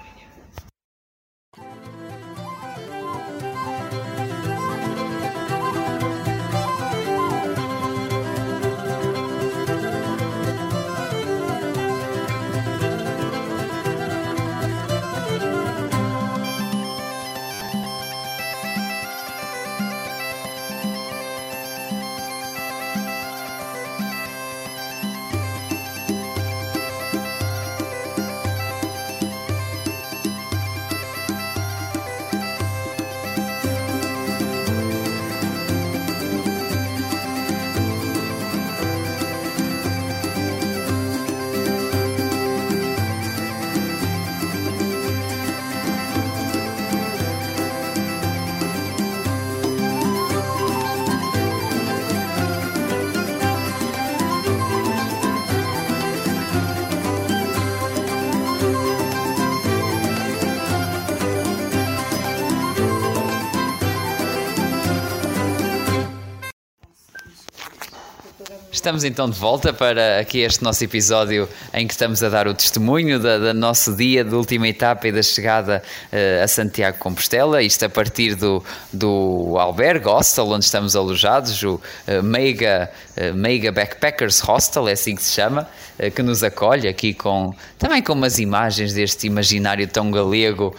Estamos 68.87 69.03
então 69.03 69.29
de 69.29 69.37
volta 69.37 69.73
para 69.73 70.17
aqui 70.17 70.39
este 70.39 70.63
nosso 70.63 70.81
episódio 70.81 71.49
em 71.77 71.85
que 71.85 71.93
estamos 71.93 72.23
a 72.23 72.29
dar 72.29 72.47
o 72.47 72.53
testemunho 72.53 73.19
da 73.19 73.53
nosso 73.53 73.95
dia, 73.95 74.23
da 74.23 74.35
última 74.35 74.67
etapa 74.67 75.07
e 75.07 75.11
da 75.11 75.21
chegada 75.21 75.83
uh, 76.11 76.43
a 76.43 76.47
Santiago 76.47 76.97
Compostela. 76.97 77.61
Isto 77.61 77.85
a 77.85 77.89
partir 77.89 78.33
do, 78.35 78.63
do 78.91 79.55
albergue 79.59 80.07
hostel 80.07 80.47
onde 80.47 80.65
estamos 80.65 80.95
alojados, 80.95 81.61
o 81.61 81.75
uh, 81.75 82.23
Meiga, 82.23 82.89
uh, 83.15 83.33
Meiga 83.35 83.71
Backpackers 83.71 84.39
Hostel, 84.39 84.89
é 84.89 84.93
assim 84.93 85.15
que 85.15 85.21
se 85.21 85.33
chama, 85.33 85.67
que 86.15 86.21
nos 86.21 86.43
acolhe 86.43 86.87
aqui 86.87 87.11
com 87.11 87.51
também 87.79 88.03
com 88.03 88.13
umas 88.13 88.37
imagens 88.37 88.93
deste 88.93 89.25
imaginário 89.25 89.87
tão 89.87 90.11
galego 90.11 90.75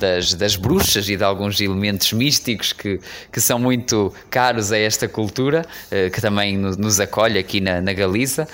das, 0.00 0.34
das 0.34 0.56
bruxas 0.56 1.08
e 1.08 1.16
de 1.16 1.22
alguns 1.22 1.60
elementos 1.60 2.12
místicos 2.12 2.72
que, 2.72 3.00
que 3.30 3.40
são 3.40 3.56
muito 3.56 4.12
caros 4.28 4.72
a 4.72 4.78
esta 4.78 5.06
cultura, 5.06 5.64
que 6.12 6.20
também 6.20 6.58
nos 6.58 6.98
acolhe 6.98 7.38
aqui 7.38 7.60
na, 7.60 7.80
na 7.80 7.92
Galiza. 7.92 8.48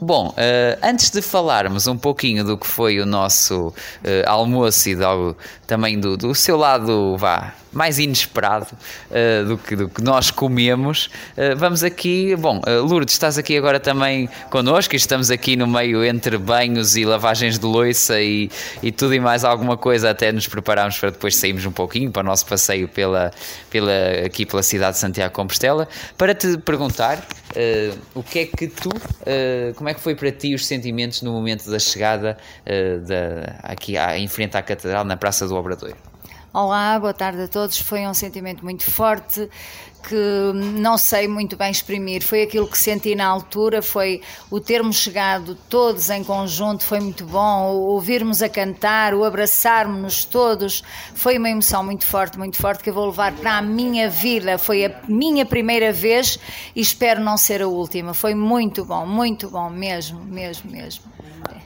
Bom, 0.00 0.28
uh, 0.28 0.78
antes 0.82 1.10
de 1.10 1.22
falarmos 1.22 1.86
um 1.86 1.96
pouquinho 1.96 2.44
do 2.44 2.58
que 2.58 2.66
foi 2.66 3.00
o 3.00 3.06
nosso 3.06 3.68
uh, 3.68 3.72
almoço 4.26 4.88
e 4.90 4.94
do, 4.94 5.34
também 5.66 5.98
do, 5.98 6.16
do 6.16 6.34
seu 6.34 6.56
lado, 6.56 7.16
vá, 7.16 7.54
mais 7.72 7.98
inesperado 7.98 8.68
uh, 9.10 9.46
do, 9.46 9.58
que, 9.58 9.76
do 9.76 9.88
que 9.88 10.02
nós 10.02 10.30
comemos. 10.30 11.06
Uh, 11.36 11.56
vamos 11.56 11.82
aqui, 11.82 12.34
bom, 12.36 12.60
uh, 12.66 12.82
Lourdes, 12.82 13.14
estás 13.14 13.38
aqui 13.38 13.56
agora 13.56 13.78
também 13.78 14.28
connosco 14.50 14.94
e 14.94 14.96
estamos 14.96 15.30
aqui 15.30 15.56
no 15.56 15.66
meio 15.66 16.04
entre 16.04 16.38
banhos 16.38 16.96
e 16.96 17.04
lavagens 17.04 17.58
de 17.58 17.66
louça 17.66 18.20
e, 18.20 18.50
e 18.82 18.90
tudo 18.90 19.14
e 19.14 19.20
mais 19.20 19.44
alguma 19.44 19.76
coisa, 19.76 20.10
até 20.10 20.32
nos 20.32 20.48
prepararmos 20.48 20.98
para 20.98 21.10
depois 21.10 21.36
sairmos 21.36 21.64
um 21.66 21.72
pouquinho 21.72 22.10
para 22.10 22.20
o 22.20 22.24
nosso 22.24 22.46
passeio 22.46 22.88
pela, 22.88 23.30
pela, 23.70 23.92
aqui 24.24 24.46
pela 24.46 24.62
cidade 24.62 24.94
de 24.94 25.00
Santiago 25.00 25.34
Compostela, 25.34 25.88
para 26.16 26.34
te 26.34 26.56
perguntar 26.58 27.26
o 28.14 28.22
que 28.22 28.40
é 28.40 28.46
que 28.46 28.68
tu, 28.68 28.90
como 29.76 29.88
é 29.88 29.94
que 29.94 30.00
foi 30.00 30.14
para 30.14 30.30
ti 30.30 30.54
os 30.54 30.66
sentimentos 30.66 31.22
no 31.22 31.32
momento 31.32 31.70
da 31.70 31.78
chegada 31.78 32.36
da, 32.66 33.56
aqui 33.62 33.96
à, 33.96 34.18
em 34.18 34.28
frente 34.28 34.56
à 34.56 34.62
Catedral, 34.62 35.04
na 35.04 35.16
Praça 35.16 35.46
do 35.46 35.54
Obradoiro? 35.54 35.96
Olá, 36.58 36.98
boa 36.98 37.12
tarde 37.12 37.42
a 37.42 37.48
todos. 37.48 37.78
Foi 37.78 38.06
um 38.06 38.14
sentimento 38.14 38.64
muito 38.64 38.90
forte 38.90 39.46
que 40.08 40.52
não 40.54 40.96
sei 40.96 41.26
muito 41.26 41.56
bem 41.56 41.70
exprimir. 41.70 42.22
Foi 42.22 42.42
aquilo 42.42 42.68
que 42.68 42.78
senti 42.78 43.14
na 43.14 43.26
altura, 43.26 43.82
foi 43.82 44.20
o 44.50 44.60
termos 44.60 44.96
chegado 44.96 45.56
todos 45.68 46.10
em 46.10 46.22
conjunto, 46.22 46.84
foi 46.84 47.00
muito 47.00 47.24
bom. 47.24 47.74
O 47.74 47.94
ouvirmos 47.94 48.40
a 48.42 48.48
cantar, 48.48 49.14
o 49.14 49.24
abraçarmos-nos 49.24 50.24
todos, 50.24 50.84
foi 51.14 51.38
uma 51.38 51.50
emoção 51.50 51.82
muito 51.82 52.06
forte, 52.06 52.38
muito 52.38 52.56
forte 52.56 52.84
que 52.84 52.90
eu 52.90 52.94
vou 52.94 53.06
levar 53.06 53.32
para 53.32 53.58
a 53.58 53.62
minha 53.62 54.08
vida. 54.08 54.58
Foi 54.58 54.84
a 54.84 55.00
minha 55.08 55.44
primeira 55.44 55.92
vez 55.92 56.38
e 56.74 56.80
espero 56.80 57.20
não 57.20 57.36
ser 57.36 57.62
a 57.62 57.66
última. 57.66 58.14
Foi 58.14 58.34
muito 58.34 58.84
bom, 58.84 59.04
muito 59.04 59.50
bom 59.50 59.68
mesmo, 59.68 60.24
mesmo, 60.24 60.70
mesmo 60.70 61.04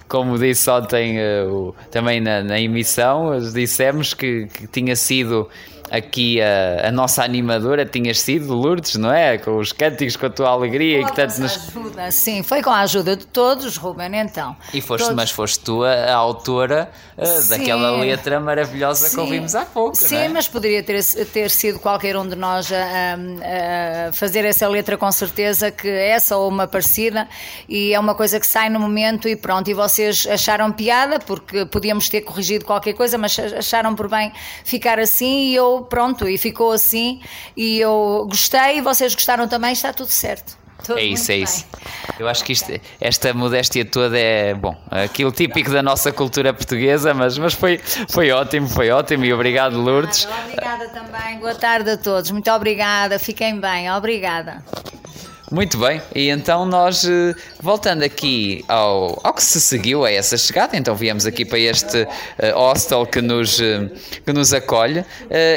como 0.09 0.37
disse 0.37 0.69
ontem 0.69 1.19
uh, 1.21 1.73
também 1.89 2.21
na, 2.21 2.43
na, 2.43 2.61
emissão, 2.61 3.31
dissemos 3.55 4.13
que, 4.13 4.49
que 4.49 4.67
tinha 4.67 4.97
sido 4.97 5.49
aqui 5.91 6.41
a, 6.41 6.89
a, 6.89 6.93
nossa 6.93 7.25
animadora 7.25 7.85
tinhas 7.85 8.21
sido, 8.21 8.55
Lourdes, 8.55 8.95
não 8.95 9.13
é? 9.13 9.37
Com 9.39 9.59
os 9.59 9.73
cânticos, 9.73 10.17
com 10.17 10.27
a 10.27 10.31
tua 10.31 10.49
alegria 10.49 11.01
e 11.01 11.05
que 11.05 11.15
tanto 11.15 11.41
nos. 11.41 11.69
Ajuda, 11.69 12.11
sim, 12.11 12.43
foi 12.43 12.63
com 12.63 12.71
a 12.71 12.81
ajuda 12.81 13.17
de 13.17 13.27
todos, 13.27 13.77
Ruben, 13.77 14.17
então. 14.17 14.57
E 14.73 14.81
foste, 14.81 15.05
todos... 15.05 15.17
mas 15.17 15.31
foste 15.31 15.61
tu 15.61 15.83
a, 15.83 15.93
a 15.93 16.15
autora 16.15 16.91
uh, 17.19 17.49
daquela 17.49 17.91
letra 17.97 18.39
maravilhosa 18.39 19.09
sim. 19.09 19.17
que 19.17 19.21
ouvimos 19.21 19.55
há 19.55 19.65
pouco. 19.67 19.97
Sim, 19.97 20.17
é? 20.17 20.29
mas 20.29 20.47
poderia 20.47 20.83
ter, 20.83 21.03
ter 21.27 21.51
sido 21.51 21.81
qualquer 21.81 22.17
um 22.17 22.27
de 22.27 22.37
nós 22.37 22.71
a, 22.73 24.07
a, 24.09 24.13
fazer 24.13 24.45
essa 24.45 24.69
letra 24.69 24.97
com 24.97 25.11
certeza, 25.11 25.71
que 25.71 25.89
essa 25.89 26.37
ou 26.37 26.49
uma 26.49 26.69
parecida, 26.69 27.29
e 27.69 27.93
é 27.93 27.99
uma 27.99 28.15
coisa 28.15 28.39
que 28.39 28.47
sai 28.47 28.69
no 28.69 28.79
momento 28.79 29.29
e 29.29 29.35
pronto. 29.35 29.69
E 29.69 29.75
vocês 29.75 30.27
acharam 30.31 30.71
piada, 30.71 31.19
porque 31.19 31.67
podíamos 31.67 32.09
ter 32.09 32.21
corrigido 32.21 32.65
qualquer 32.65 32.93
coisa, 32.93 33.19
mas 33.19 33.37
acharam 33.39 33.95
por 33.95 34.09
bem 34.09 34.33
ficar 34.65 34.99
assim 35.01 35.51
e 35.51 35.55
eu 35.55 35.80
pronto, 35.83 36.29
e 36.29 36.37
ficou 36.39 36.73
assim. 36.73 37.21
E 37.57 37.79
eu 37.79 38.27
gostei, 38.29 38.81
vocês 38.81 39.15
gostaram 39.15 39.49
também, 39.49 39.73
está 39.73 39.93
tudo 39.93 40.11
certo. 40.11 40.59
Tudo 40.85 40.99
é 40.99 41.05
isso, 41.05 41.31
é 41.31 41.35
bem. 41.35 41.45
isso. 41.45 41.67
Eu 42.19 42.29
acho 42.29 42.45
que 42.45 42.53
isto, 42.53 42.73
esta 43.01 43.33
modéstia 43.35 43.85
toda 43.85 44.19
é, 44.19 44.55
bom, 44.55 44.75
aquilo 44.91 45.31
típico 45.31 45.71
da 45.71 45.83
nossa 45.83 46.11
cultura 46.13 46.53
portuguesa, 46.53 47.15
mas, 47.15 47.39
mas 47.39 47.55
foi, 47.55 47.79
foi 48.09 48.31
ótimo, 48.31 48.69
foi 48.69 48.91
ótimo 48.91 49.25
e 49.25 49.33
obrigado, 49.33 49.77
Lourdes. 49.77 50.27
Obrigada 50.45 50.89
também, 50.89 51.39
boa 51.39 51.55
tarde 51.55 51.91
a 51.91 51.97
todos, 51.97 52.31
muito 52.31 52.51
obrigada, 52.51 53.19
fiquem 53.19 53.61
bem, 53.61 53.91
obrigada. 53.91 54.65
Muito 55.51 55.79
bem, 55.79 56.01
e 56.15 56.29
então 56.29 56.65
nós, 56.65 57.05
eh, 57.05 57.35
voltando 57.61 58.05
aqui 58.05 58.65
ao, 58.69 59.19
ao 59.21 59.35
que 59.35 59.43
se 59.43 59.61
seguiu 59.61 60.05
a 60.05 60.13
essa 60.13 60.37
chegada, 60.37 60.77
então 60.77 60.95
viemos 60.95 61.27
aqui 61.27 61.45
para 61.45 61.59
este 61.59 62.03
uh, 62.03 62.07
hostel 62.55 63.05
que 63.05 63.21
nos, 63.21 63.59
uh, 63.59 63.91
que 64.25 64.33
nos 64.33 64.55
acolhe, 64.55 65.01
uh, 65.01 65.05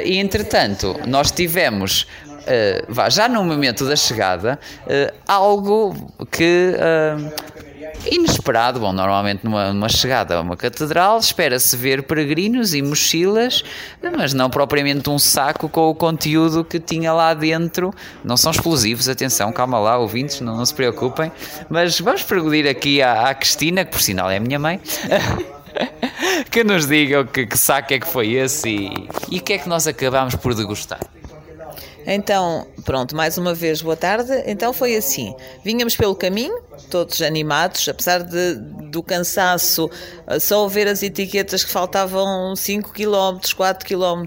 e 0.03 0.17
entretanto 0.17 0.99
nós 1.05 1.29
tivemos 1.31 2.07
Uh, 2.43 3.09
já 3.09 3.29
no 3.29 3.41
momento 3.41 3.87
da 3.87 3.95
chegada, 3.95 4.59
uh, 4.81 5.15
algo 5.25 5.95
que 6.29 6.75
uh, 6.75 7.31
inesperado. 8.05 8.79
Bom, 8.79 8.91
normalmente 8.93 9.43
numa, 9.43 9.71
numa 9.73 9.89
chegada 9.89 10.37
a 10.37 10.41
uma 10.41 10.57
catedral 10.57 11.19
espera-se 11.19 11.75
ver 11.75 12.03
peregrinos 12.03 12.73
e 12.73 12.81
mochilas, 12.81 13.63
mas 14.15 14.33
não 14.33 14.49
propriamente 14.49 15.09
um 15.09 15.19
saco 15.19 15.69
com 15.69 15.89
o 15.89 15.95
conteúdo 15.95 16.63
que 16.63 16.79
tinha 16.79 17.13
lá 17.13 17.33
dentro. 17.33 17.93
Não 18.23 18.37
são 18.37 18.51
explosivos, 18.51 19.07
atenção, 19.09 19.51
calma 19.51 19.79
lá, 19.79 19.97
ouvintes, 19.97 20.41
não, 20.41 20.57
não 20.57 20.65
se 20.65 20.73
preocupem. 20.73 21.31
Mas 21.69 21.99
vamos 21.99 22.23
perguntar 22.23 22.69
aqui 22.69 23.01
à, 23.01 23.29
à 23.29 23.35
Cristina, 23.35 23.85
que 23.85 23.91
por 23.91 24.01
sinal 24.01 24.29
é 24.29 24.37
a 24.37 24.39
minha 24.39 24.59
mãe. 24.59 24.79
que 26.51 26.63
nos 26.63 26.85
digam 26.85 27.25
que, 27.25 27.45
que 27.45 27.57
saco 27.57 27.93
é 27.93 27.99
que 27.99 28.07
foi 28.07 28.33
esse 28.33 28.69
e, 28.69 29.09
e 29.31 29.39
o 29.39 29.41
que 29.41 29.53
é 29.53 29.57
que 29.57 29.67
nós 29.67 29.87
acabámos 29.87 30.35
por 30.35 30.53
degustar. 30.53 30.99
Então, 32.05 32.67
pronto, 32.83 33.15
mais 33.15 33.37
uma 33.37 33.53
vez, 33.53 33.81
boa 33.81 33.95
tarde. 33.95 34.43
Então 34.45 34.73
foi 34.73 34.95
assim: 34.95 35.33
vínhamos 35.63 35.95
pelo 35.95 36.15
caminho, 36.15 36.57
todos 36.89 37.21
animados, 37.21 37.87
apesar 37.87 38.23
de, 38.23 38.55
do 38.89 39.01
cansaço, 39.01 39.89
eh, 40.27 40.39
só 40.39 40.67
ver 40.67 40.87
as 40.87 41.03
etiquetas 41.03 41.63
que 41.63 41.71
faltavam 41.71 42.55
5 42.55 42.91
km, 42.91 43.39
4 43.55 43.87
km, 43.87 44.25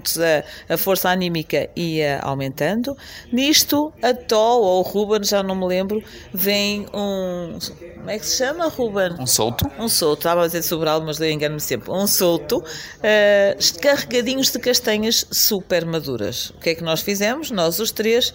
a, 0.69 0.73
a 0.73 0.77
força 0.77 1.09
anímica 1.09 1.69
ia 1.75 2.19
aumentando. 2.19 2.95
Nisto, 3.31 3.93
a 4.01 4.13
Tó 4.13 4.59
ou 4.59 4.79
o 4.79 4.81
Ruben, 4.81 5.23
já 5.23 5.41
não 5.41 5.55
me 5.55 5.65
lembro, 5.65 6.03
vem 6.33 6.85
um. 6.93 7.57
Como 7.95 8.09
é 8.09 8.19
que 8.19 8.25
se 8.25 8.37
chama, 8.37 8.67
Ruben? 8.67 9.13
Um 9.19 9.27
solto. 9.27 9.69
Um 9.77 9.89
solto, 9.89 10.19
estava 10.19 10.43
a 10.43 10.47
dizer 10.47 10.61
Sobral, 10.61 11.01
mas 11.01 11.19
eu 11.19 11.29
engano-me 11.29 11.59
sempre. 11.59 11.91
Um 11.91 12.07
solto, 12.07 12.59
uh, 12.59 13.79
carregadinhos 13.81 14.51
de 14.51 14.59
castanhas 14.59 15.25
super 15.31 15.85
maduras. 15.85 16.51
O 16.51 16.59
que 16.59 16.69
é 16.69 16.75
que 16.75 16.83
nós 16.83 17.01
fizemos? 17.01 17.51
Nós 17.51 17.79
os 17.79 17.91
três 17.91 18.33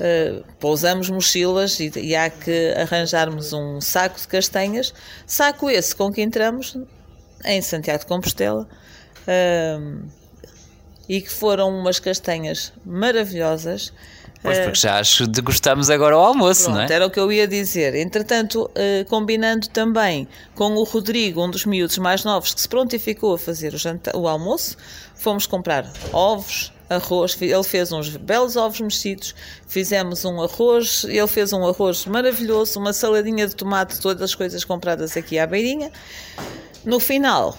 uh, 0.00 0.44
pousamos 0.58 1.10
mochilas 1.10 1.78
e, 1.80 1.90
e, 1.96 2.16
há 2.16 2.30
que 2.30 2.74
arranjarmos 2.76 3.52
um 3.52 3.80
saco 3.80 4.20
de 4.20 4.28
castanhas, 4.28 4.92
saco 5.26 5.70
esse 5.70 5.94
com 5.94 6.12
que 6.12 6.22
entramos 6.22 6.76
em 7.44 7.60
Santiago 7.62 8.00
de 8.00 8.06
Compostela. 8.06 8.68
Uh, 9.22 10.26
e 11.08 11.20
que 11.20 11.30
foram 11.30 11.68
umas 11.68 11.98
castanhas 11.98 12.72
maravilhosas. 12.84 13.92
Pois, 14.42 14.58
porque 14.58 14.78
já 14.78 14.98
acho 14.98 15.26
degustamos 15.26 15.88
agora 15.88 16.16
o 16.16 16.20
almoço, 16.20 16.64
Pronto, 16.64 16.76
não 16.76 16.82
é? 16.82 16.92
Era 16.92 17.06
o 17.06 17.10
que 17.10 17.18
eu 17.18 17.32
ia 17.32 17.48
dizer. 17.48 17.94
Entretanto, 17.94 18.70
combinando 19.08 19.68
também 19.68 20.28
com 20.54 20.74
o 20.74 20.84
Rodrigo, 20.84 21.44
um 21.44 21.50
dos 21.50 21.64
miúdos 21.64 21.98
mais 21.98 22.24
novos, 22.24 22.54
que 22.54 22.60
se 22.60 22.68
prontificou 22.68 23.34
a 23.34 23.38
fazer 23.38 23.74
o, 23.74 23.78
jantar, 23.78 24.14
o 24.14 24.28
almoço, 24.28 24.76
fomos 25.14 25.46
comprar 25.46 25.90
ovos, 26.12 26.72
arroz, 26.88 27.36
ele 27.40 27.62
fez 27.64 27.92
uns 27.92 28.16
belos 28.16 28.56
ovos 28.56 28.80
mexidos, 28.80 29.34
fizemos 29.66 30.24
um 30.24 30.40
arroz, 30.42 31.04
ele 31.04 31.26
fez 31.26 31.52
um 31.52 31.66
arroz 31.66 32.06
maravilhoso, 32.06 32.78
uma 32.78 32.92
saladinha 32.92 33.46
de 33.46 33.54
tomate, 33.54 34.00
todas 34.00 34.22
as 34.22 34.34
coisas 34.34 34.64
compradas 34.64 35.16
aqui 35.16 35.38
à 35.38 35.46
beirinha. 35.46 35.90
No 36.84 37.00
final, 37.00 37.56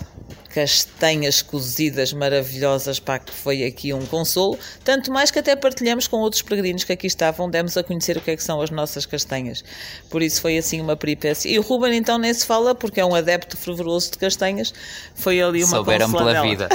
castanhas 0.58 1.44
cozidas 1.44 2.12
maravilhosas, 2.12 3.00
pá, 3.00 3.20
que 3.20 3.32
foi 3.32 3.64
aqui 3.64 3.94
um 3.94 4.04
consolo. 4.08 4.58
Tanto 4.84 5.12
mais 5.12 5.30
que 5.30 5.38
até 5.38 5.56
partilhamos 5.56 6.08
com 6.08 6.18
outros 6.18 6.42
peregrinos 6.42 6.84
que 6.84 6.92
aqui 6.92 7.06
estavam, 7.06 7.48
demos 7.48 7.78
a 7.78 7.84
conhecer 7.84 8.18
o 8.18 8.22
que 8.22 8.32
é 8.32 8.36
que 8.36 8.44
são 8.44 8.60
as 8.60 8.72
nossas 8.72 9.06
castanhas. 9.06 9.64
Por 10.10 10.24
isso 10.24 10.42
foi 10.42 10.58
assim 10.58 10.82
uma 10.82 10.98
peripécia. 10.98 11.48
E 11.48 11.60
o 11.60 11.62
Ruben 11.62 11.96
então 11.96 12.18
nem 12.18 12.34
se 12.34 12.44
fala, 12.44 12.74
porque 12.74 13.00
é 13.00 13.06
um 13.06 13.14
adepto 13.14 13.56
fervoroso 13.56 14.10
de 14.14 14.18
castanhas, 14.18 14.74
foi 15.14 15.40
ali 15.40 15.64
uma 15.64 15.78
Souberam 15.78 16.12
pela 16.12 16.42
vida. 16.42 16.70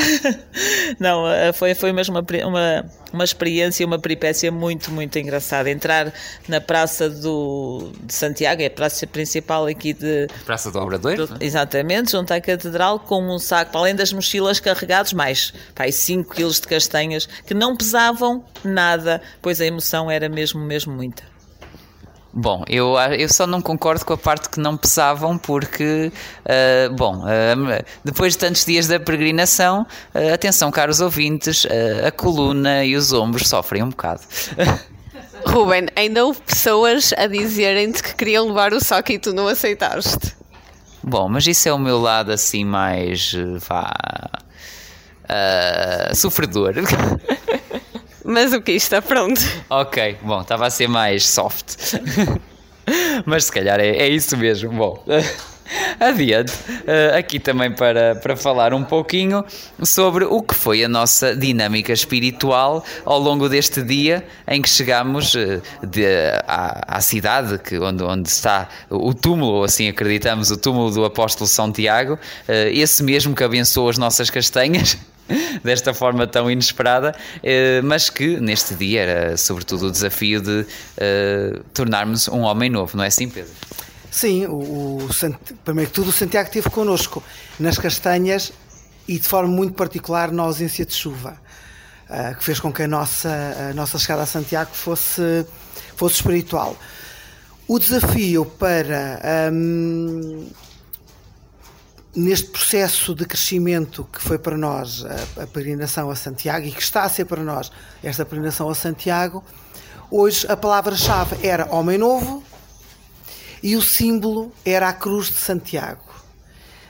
Não, 1.00 1.28
eh, 1.28 1.52
foi, 1.52 1.74
foi 1.74 1.92
mesmo 1.92 2.16
uma, 2.16 2.24
uma, 2.46 2.84
uma 3.12 3.24
experiência, 3.24 3.84
uma 3.84 3.98
peripécia 3.98 4.52
muito, 4.52 4.92
muito 4.92 5.18
engraçada. 5.18 5.68
Entrar 5.68 6.12
na 6.46 6.60
Praça 6.60 7.10
do, 7.10 7.90
de 8.04 8.14
Santiago, 8.14 8.62
é 8.62 8.66
a 8.66 8.70
praça 8.70 9.08
principal 9.08 9.66
aqui 9.66 9.92
de... 9.92 10.28
Praça 10.46 10.70
do 10.70 10.78
Obradoiro? 10.78 11.26
Do, 11.26 11.42
exatamente, 11.42 12.12
junto 12.12 12.32
à 12.32 12.40
Catedral, 12.40 13.00
com 13.00 13.20
um 13.22 13.40
saco 13.40 13.71
para 13.72 13.80
além 13.80 13.96
das 13.96 14.12
mochilas 14.12 14.60
carregados, 14.60 15.12
mais 15.12 15.52
pá, 15.74 15.90
5 15.90 16.34
quilos 16.34 16.60
de 16.60 16.68
castanhas, 16.68 17.26
que 17.46 17.54
não 17.54 17.76
pesavam 17.76 18.44
nada, 18.62 19.20
pois 19.40 19.60
a 19.60 19.66
emoção 19.66 20.10
era 20.10 20.28
mesmo, 20.28 20.60
mesmo 20.60 20.94
muita. 20.94 21.32
Bom, 22.34 22.64
eu, 22.66 22.94
eu 23.18 23.28
só 23.28 23.46
não 23.46 23.60
concordo 23.60 24.06
com 24.06 24.14
a 24.14 24.16
parte 24.16 24.48
que 24.48 24.58
não 24.58 24.74
pesavam, 24.74 25.36
porque, 25.36 26.10
uh, 26.46 26.94
bom, 26.94 27.18
uh, 27.18 27.84
depois 28.02 28.32
de 28.32 28.38
tantos 28.38 28.64
dias 28.64 28.88
da 28.88 28.98
peregrinação, 28.98 29.86
uh, 30.14 30.32
atenção, 30.32 30.70
caros 30.70 31.02
ouvintes, 31.02 31.66
a 32.06 32.10
coluna 32.10 32.86
e 32.86 32.96
os 32.96 33.12
ombros 33.12 33.48
sofrem 33.48 33.82
um 33.82 33.90
bocado. 33.90 34.22
Ruben, 35.44 35.88
ainda 35.94 36.24
houve 36.24 36.40
pessoas 36.40 37.12
a 37.18 37.26
dizerem-te 37.26 38.02
que 38.02 38.14
queriam 38.14 38.46
levar 38.46 38.72
o 38.72 38.80
saco 38.80 39.12
e 39.12 39.18
tu 39.18 39.34
não 39.34 39.46
aceitaste. 39.48 40.41
Bom, 41.02 41.28
mas 41.28 41.46
isso 41.46 41.68
é 41.68 41.72
o 41.72 41.78
meu 41.78 42.00
lado 42.00 42.30
assim 42.30 42.64
mais. 42.64 43.34
vá. 43.68 43.92
sofredor. 46.14 46.74
Mas 48.24 48.52
o 48.52 48.62
que 48.62 48.72
está 48.72 49.02
pronto. 49.02 49.40
Ok, 49.68 50.18
bom, 50.22 50.42
estava 50.42 50.66
a 50.66 50.70
ser 50.70 50.88
mais 50.88 51.26
soft. 51.26 51.76
Mas 53.26 53.46
se 53.46 53.52
calhar 53.52 53.80
é, 53.80 53.88
é 53.88 54.08
isso 54.08 54.36
mesmo. 54.36 54.70
Bom, 54.72 55.04
adiante. 56.00 56.52
Uh, 56.52 57.16
aqui 57.18 57.38
também 57.38 57.70
para, 57.70 58.14
para 58.16 58.36
falar 58.36 58.74
um 58.74 58.84
pouquinho 58.84 59.44
sobre 59.82 60.24
o 60.24 60.42
que 60.42 60.54
foi 60.54 60.84
a 60.84 60.88
nossa 60.88 61.34
dinâmica 61.34 61.92
espiritual 61.92 62.84
ao 63.04 63.18
longo 63.18 63.48
deste 63.48 63.82
dia 63.82 64.24
em 64.46 64.60
que 64.60 64.68
chegámos 64.68 65.34
uh, 65.34 65.62
de, 65.86 66.04
à, 66.46 66.96
à, 66.96 67.00
cidade 67.00 67.58
que, 67.58 67.78
onde, 67.78 68.02
onde 68.02 68.28
está 68.28 68.68
o 68.90 69.14
túmulo, 69.14 69.52
ou 69.52 69.64
assim 69.64 69.88
acreditamos, 69.88 70.50
o 70.50 70.56
túmulo 70.56 70.90
do 70.90 71.04
apóstolo 71.04 71.48
São 71.48 71.72
Tiago, 71.72 72.14
uh, 72.14 72.18
esse 72.72 73.02
mesmo 73.02 73.34
que 73.34 73.44
abençoou 73.44 73.88
as 73.88 73.98
nossas 73.98 74.30
castanhas. 74.30 74.98
desta 75.62 75.94
forma 75.94 76.26
tão 76.26 76.50
inesperada, 76.50 77.14
eh, 77.42 77.80
mas 77.82 78.10
que 78.10 78.38
neste 78.40 78.74
dia 78.74 79.00
era 79.02 79.36
sobretudo 79.36 79.86
o 79.86 79.90
desafio 79.90 80.40
de 80.40 80.60
uh, 80.60 81.64
tornarmos 81.72 82.28
um 82.28 82.40
homem 82.40 82.68
novo, 82.68 82.96
não 82.96 83.04
é 83.04 83.06
assim, 83.06 83.28
Pedro? 83.28 83.52
Sim, 84.12 84.44
o, 84.44 84.98
o, 84.98 85.08
primeiro 85.64 85.90
que 85.90 85.94
tudo 85.94 86.10
o 86.10 86.12
Santiago 86.12 86.46
esteve 86.46 86.68
connosco 86.68 87.22
nas 87.58 87.78
castanhas 87.78 88.52
e 89.08 89.18
de 89.18 89.26
forma 89.26 89.50
muito 89.50 89.72
particular 89.72 90.30
na 90.30 90.42
ausência 90.42 90.84
de 90.84 90.92
chuva, 90.92 91.40
uh, 92.10 92.36
que 92.36 92.44
fez 92.44 92.60
com 92.60 92.70
que 92.70 92.82
a 92.82 92.86
nossa, 92.86 93.30
a 93.70 93.74
nossa 93.74 93.98
chegada 93.98 94.22
a 94.22 94.26
Santiago 94.26 94.70
fosse, 94.74 95.46
fosse 95.96 96.16
espiritual. 96.16 96.76
O 97.66 97.78
desafio 97.78 98.44
para 98.44 99.50
um, 99.50 100.46
neste 102.14 102.48
processo 102.48 103.14
de 103.14 103.24
crescimento 103.24 104.06
que 104.12 104.20
foi 104.20 104.36
para 104.36 104.58
nós 104.58 105.06
a, 105.06 105.44
a 105.44 105.46
peregrinação 105.46 106.10
a 106.10 106.14
Santiago 106.16 106.66
e 106.66 106.70
que 106.70 106.82
está 106.82 107.04
a 107.04 107.08
ser 107.08 107.24
para 107.24 107.42
nós 107.42 107.72
esta 108.04 108.26
peregrinação 108.26 108.68
a 108.68 108.74
Santiago, 108.74 109.42
hoje 110.10 110.46
a 110.50 110.56
palavra-chave 110.56 111.38
era 111.42 111.66
Homem 111.74 111.96
Novo 111.96 112.51
e 113.62 113.76
o 113.76 113.82
símbolo 113.82 114.52
era 114.64 114.88
a 114.88 114.92
Cruz 114.92 115.28
de 115.28 115.36
Santiago. 115.36 116.12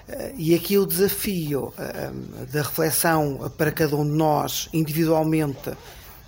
Eh, 0.09 0.35
e 0.37 0.55
aqui 0.55 0.79
o 0.79 0.87
desafio 0.87 1.73
eh, 1.79 2.11
da 2.53 2.63
reflexão 2.63 3.53
para 3.57 3.71
cada 3.71 3.95
um 3.97 4.05
de 4.05 4.17
nós 4.17 4.69
individualmente 4.73 5.73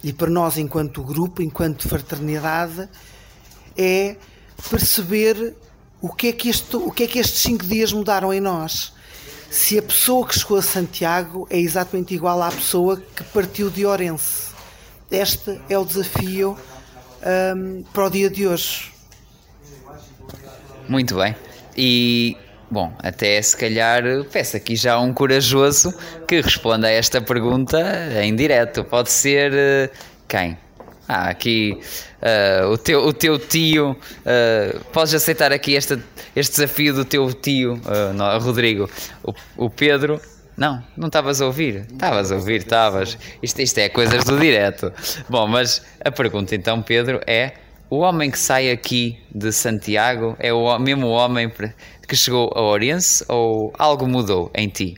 e 0.03 0.13
para 0.13 0.31
nós 0.31 0.59
enquanto 0.59 1.03
grupo, 1.03 1.41
enquanto 1.43 1.89
fraternidade, 1.89 2.89
é 3.77 4.17
perceber 4.71 5.55
o 6.01 6.13
que, 6.13 6.29
é 6.29 6.33
que 6.33 6.51
este, 6.51 6.77
o 6.77 6.91
que 6.91 7.05
é 7.05 7.07
que 7.07 7.19
estes 7.19 7.41
cinco 7.41 7.65
dias 7.65 7.93
mudaram 7.93 8.33
em 8.33 8.41
nós? 8.41 8.93
Se 9.51 9.79
a 9.79 9.83
pessoa 9.83 10.27
que 10.27 10.39
chegou 10.39 10.59
a 10.59 10.63
Santiago 10.63 11.47
é 11.49 11.59
exatamente 11.59 12.15
igual 12.15 12.43
à 12.43 12.51
pessoa 12.51 13.01
que 13.17 13.25
partiu 13.25 13.71
de 13.71 13.87
Orense. 13.87 14.53
Este 15.11 15.61
é 15.69 15.79
o 15.79 15.85
desafio 15.85 16.59
um, 17.57 17.83
para 17.85 18.07
o 18.07 18.11
dia 18.11 18.29
de 18.29 18.47
hoje. 18.47 18.94
Muito 20.89 21.17
bem. 21.17 21.35
E, 21.77 22.37
bom, 22.71 22.93
até 22.99 23.41
se 23.41 23.57
calhar 23.57 24.03
peço 24.31 24.57
aqui 24.57 24.77
já 24.77 24.99
um 24.99 25.13
corajoso 25.13 25.93
que 26.29 26.41
responda 26.41 26.87
a 26.87 26.91
esta 26.91 27.21
pergunta 27.21 27.81
em 28.23 28.35
direto. 28.35 28.85
Pode 28.85 29.11
ser 29.11 29.53
uh, 29.53 29.97
quem? 30.29 30.59
Ah, 31.07 31.29
aqui 31.29 31.79
uh, 32.23 32.69
o, 32.69 32.79
teu, 32.79 33.01
o 33.01 33.13
teu 33.13 33.39
tio. 33.39 33.93
Uh, 33.93 34.81
podes 34.93 35.15
aceitar 35.15 35.53
aqui 35.53 35.77
esta, 35.77 36.03
este 36.35 36.57
desafio 36.57 36.95
do 36.95 37.05
teu 37.05 37.33
tio, 37.33 37.75
uh, 37.75 38.39
Rodrigo. 38.39 38.89
O, 39.23 39.35
o 39.57 39.71
Pedro. 39.71 40.21
Não, 40.57 40.83
não 40.97 41.09
estavas 41.09 41.41
a 41.41 41.47
ouvir? 41.47 41.85
Estavas 41.91 42.31
a 42.31 42.37
ouvir, 42.37 42.61
estavas. 42.61 43.19
Isto, 43.43 43.61
isto 43.61 43.79
é 43.79 43.89
coisas 43.89 44.25
do 44.25 44.39
direto. 44.39 44.93
Bom, 45.29 45.49
mas 45.49 45.85
a 46.03 46.13
pergunta 46.13 46.55
então, 46.55 46.81
Pedro, 46.81 47.21
é: 47.27 47.55
o 47.91 47.99
homem 47.99 48.31
que 48.31 48.39
sai 48.39 48.71
aqui 48.71 49.19
de 49.35 49.53
Santiago 49.53 50.37
é 50.39 50.53
o 50.53 50.79
mesmo 50.79 51.09
homem 51.09 51.51
que 52.09 52.17
chegou 52.17 52.51
a 52.55 52.63
Oriense 52.63 53.25
ou 53.29 53.73
algo 53.79 54.07
mudou 54.07 54.51
em 54.55 54.69
ti? 54.69 54.97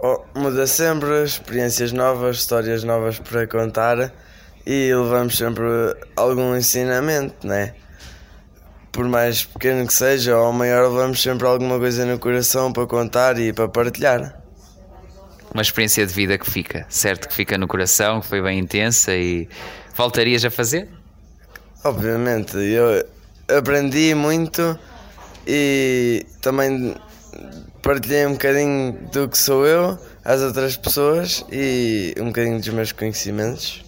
Oh, 0.00 0.20
muda 0.34 0.66
sempre, 0.66 1.24
experiências 1.24 1.92
novas, 1.92 2.38
histórias 2.38 2.84
novas 2.84 3.18
para 3.18 3.46
contar 3.46 4.12
e 4.64 4.94
levamos 4.94 5.36
sempre 5.36 5.64
algum 6.14 6.54
ensinamento, 6.54 7.46
né? 7.46 7.74
Por 8.92 9.08
mais 9.08 9.44
pequeno 9.44 9.86
que 9.86 9.92
seja 9.92 10.36
ou 10.36 10.52
maior, 10.52 10.88
levamos 10.90 11.22
sempre 11.22 11.46
alguma 11.46 11.78
coisa 11.78 12.04
no 12.06 12.18
coração 12.18 12.72
para 12.72 12.86
contar 12.86 13.38
e 13.38 13.52
para 13.52 13.68
partilhar. 13.68 14.40
Uma 15.52 15.62
experiência 15.62 16.06
de 16.06 16.12
vida 16.12 16.38
que 16.38 16.48
fica, 16.50 16.86
certo? 16.88 17.28
Que 17.28 17.34
fica 17.34 17.58
no 17.58 17.66
coração, 17.66 18.20
que 18.20 18.26
foi 18.26 18.42
bem 18.42 18.58
intensa 18.58 19.14
e 19.14 19.48
voltarias 19.96 20.44
a 20.44 20.50
fazer? 20.50 20.97
Obviamente, 21.88 22.54
eu 22.58 23.02
aprendi 23.56 24.14
muito 24.14 24.78
e 25.46 26.26
também 26.42 26.94
partilhei 27.82 28.26
um 28.26 28.32
bocadinho 28.32 28.92
do 29.10 29.26
que 29.26 29.38
sou 29.38 29.66
eu 29.66 29.98
às 30.22 30.42
outras 30.42 30.76
pessoas 30.76 31.46
e 31.50 32.14
um 32.20 32.26
bocadinho 32.26 32.58
dos 32.58 32.68
meus 32.68 32.92
conhecimentos. 32.92 33.82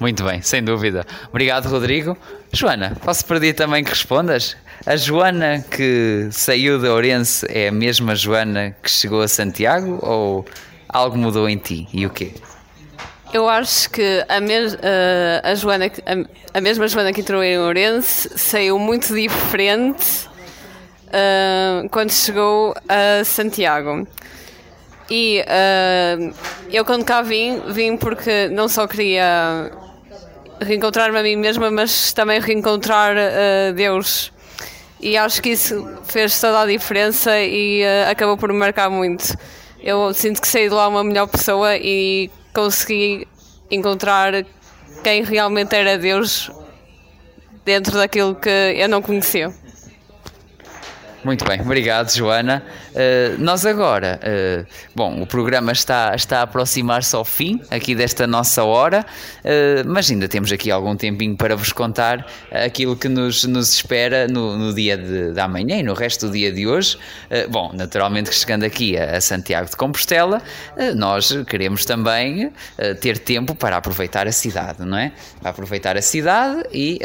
Muito 0.00 0.24
bem, 0.24 0.40
sem 0.40 0.64
dúvida. 0.64 1.04
Obrigado, 1.28 1.66
Rodrigo. 1.68 2.16
Joana, 2.54 2.96
posso 3.04 3.22
pedir 3.26 3.52
também 3.52 3.84
que 3.84 3.90
respondas? 3.90 4.56
A 4.86 4.96
Joana 4.96 5.62
que 5.70 6.28
saiu 6.32 6.80
da 6.80 6.90
Ourense 6.90 7.46
é 7.50 7.68
a 7.68 7.72
mesma 7.72 8.14
Joana 8.14 8.74
que 8.82 8.90
chegou 8.90 9.20
a 9.20 9.28
Santiago 9.28 9.98
ou 10.00 10.46
algo 10.88 11.18
mudou 11.18 11.50
em 11.50 11.58
ti? 11.58 11.86
E 11.92 12.06
o 12.06 12.10
quê? 12.10 12.32
Eu 13.34 13.48
acho 13.48 13.90
que 13.90 14.24
a, 14.28 14.40
mes 14.40 14.76
a, 15.42 15.54
Joana, 15.56 15.86
a, 15.86 16.58
a, 16.58 16.60
mesma 16.60 16.86
Joana 16.86 17.12
que 17.12 17.20
entrou 17.20 17.42
em 17.42 17.58
Ourense 17.58 18.30
saiu 18.38 18.78
muito 18.78 19.12
diferente 19.12 20.28
uh, 21.08 21.88
quando 21.90 22.12
chegou 22.12 22.76
a 22.88 23.24
Santiago. 23.24 24.06
E 25.10 25.42
uh, 25.42 26.32
eu 26.72 26.84
quando 26.84 27.04
cá 27.04 27.22
vim, 27.22 27.60
vim 27.72 27.96
porque 27.96 28.46
não 28.52 28.68
só 28.68 28.86
queria 28.86 29.68
reencontrar-me 30.60 31.18
a 31.18 31.22
mim 31.24 31.34
mesma, 31.34 31.72
mas 31.72 32.12
também 32.12 32.38
reencontrar 32.40 33.16
uh, 33.16 33.72
Deus. 33.74 34.32
E 35.00 35.16
acho 35.16 35.42
que 35.42 35.48
isso 35.48 35.84
fez 36.04 36.40
toda 36.40 36.60
a 36.60 36.66
diferença 36.66 37.36
e 37.40 37.82
acabou 38.08 38.36
por 38.36 38.52
me 38.52 38.60
marcar 38.60 38.88
muito. 38.88 39.36
Eu 39.82 40.14
sinto 40.14 40.40
que 40.40 40.46
saí 40.46 40.68
de 40.68 40.74
lá 40.74 40.86
uma 40.86 41.02
melhor 41.02 41.26
pessoa 41.26 41.76
e 41.76 42.30
consegui 42.54 43.26
encontrar 43.70 44.46
quem 45.02 45.22
realmente 45.22 45.74
era 45.74 45.98
Deus 45.98 46.50
dentro 47.64 47.96
daquilo 47.96 48.34
que 48.34 48.48
eu 48.48 48.88
não 48.88 49.02
conhecia. 49.02 49.52
Muito 51.24 51.42
bem, 51.46 51.58
obrigado, 51.58 52.14
Joana. 52.14 52.62
Uh, 52.90 53.42
nós 53.42 53.64
agora, 53.64 54.20
uh, 54.22 54.66
bom, 54.94 55.22
o 55.22 55.26
programa 55.26 55.72
está, 55.72 56.14
está 56.14 56.40
a 56.40 56.42
aproximar-se 56.42 57.16
ao 57.16 57.24
fim 57.24 57.62
aqui 57.70 57.94
desta 57.94 58.26
nossa 58.26 58.62
hora, 58.62 59.06
uh, 59.42 59.88
mas 59.88 60.10
ainda 60.10 60.28
temos 60.28 60.52
aqui 60.52 60.70
algum 60.70 60.94
tempinho 60.94 61.34
para 61.34 61.56
vos 61.56 61.72
contar 61.72 62.30
aquilo 62.52 62.94
que 62.94 63.08
nos, 63.08 63.44
nos 63.44 63.72
espera 63.72 64.28
no, 64.28 64.58
no 64.58 64.74
dia 64.74 64.98
de, 64.98 65.32
de 65.32 65.40
amanhã 65.40 65.78
e 65.78 65.82
no 65.82 65.94
resto 65.94 66.26
do 66.26 66.32
dia 66.32 66.52
de 66.52 66.66
hoje. 66.66 66.98
bom, 67.48 67.72
naturalmente 67.72 68.30
chegando 68.34 68.64
aqui 68.64 68.94
a, 68.98 69.16
a 69.16 69.20
Santiago 69.20 69.70
de 69.70 69.76
Compostela, 69.76 70.42
nós 70.94 71.32
queremos 71.46 71.86
também 71.86 72.52
ter 73.00 73.16
tempo 73.16 73.54
para 73.54 73.78
aproveitar 73.78 74.26
a 74.26 74.32
cidade, 74.32 74.84
não 74.84 74.98
é? 74.98 75.12
Para 75.40 75.52
aproveitar 75.52 75.96
a 75.96 76.02
cidade 76.02 76.64
e 76.70 77.00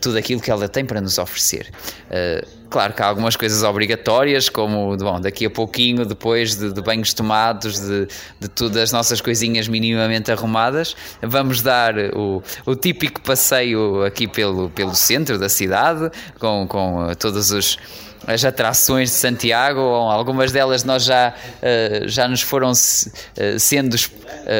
tudo 0.00 0.18
aquilo 0.18 0.40
que 0.40 0.50
ela 0.50 0.68
tem 0.68 0.84
para 0.84 1.00
nos 1.00 1.18
oferecer. 1.18 1.70
Uh, 2.10 2.63
claro 2.74 2.92
que 2.92 3.00
há 3.00 3.06
algumas 3.06 3.36
coisas 3.36 3.62
obrigatórias, 3.62 4.48
como 4.48 4.96
bom, 4.96 5.20
daqui 5.20 5.46
a 5.46 5.50
pouquinho, 5.50 6.04
depois 6.04 6.56
de, 6.56 6.72
de 6.72 6.82
banhos 6.82 7.14
tomados, 7.14 7.78
de, 7.78 8.08
de 8.40 8.48
todas 8.48 8.76
as 8.78 8.90
nossas 8.90 9.20
coisinhas 9.20 9.68
minimamente 9.68 10.32
arrumadas, 10.32 10.96
vamos 11.22 11.62
dar 11.62 11.94
o, 12.16 12.42
o 12.66 12.74
típico 12.74 13.20
passeio 13.20 14.02
aqui 14.02 14.26
pelo, 14.26 14.70
pelo 14.70 14.92
centro 14.92 15.38
da 15.38 15.48
cidade, 15.48 16.10
com, 16.40 16.66
com 16.66 17.12
todos 17.16 17.52
os 17.52 17.78
as 18.26 18.44
atrações 18.44 19.10
de 19.10 19.16
Santiago, 19.16 19.80
algumas 19.80 20.50
delas 20.50 20.84
nós 20.84 21.04
já, 21.04 21.34
uh, 21.34 22.08
já 22.08 22.26
nos 22.26 22.40
foram 22.40 22.70
uh, 22.70 23.58
sendo 23.58 23.96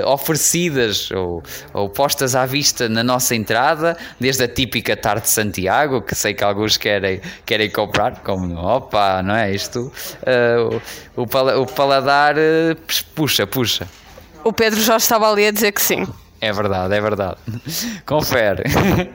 oferecidas 0.07 1.11
ou, 1.11 1.43
ou, 1.73 1.89
postas 1.89 2.35
à 2.35 2.47
vista 2.47 2.89
na 2.89 3.03
nossa 3.03 3.35
entrada, 3.35 3.97
desde 4.21 4.45
a 4.45 4.49
típica 4.49 4.97
tarde 4.97 5.23
de 5.23 5.31
Santiago, 5.31 6.01
que 6.01 6.15
sei 6.15 6.33
que 6.33 6.45
alguns 6.45 6.77
querem, 6.77 7.21
querem 7.45 7.71
comprar, 7.71 8.04
como 8.13 8.55
opa, 8.57 9.23
não 9.23 9.35
é 9.35 9.53
isto? 9.53 9.93
o, 11.17 11.23
o 11.23 11.67
paladar 11.67 12.37
puxa, 13.15 13.47
puxa. 13.47 13.89
O 14.45 14.53
Pedro 14.53 14.81
já 14.81 14.97
estava 14.97 15.31
ali 15.31 15.47
a 15.47 15.51
dizer 15.51 15.73
que 15.73 15.81
sim. 15.81 16.07
É 16.45 16.53
verdade, 16.53 16.95
é 16.95 17.01
verdade. 17.01 17.39
Confere. 18.05 18.65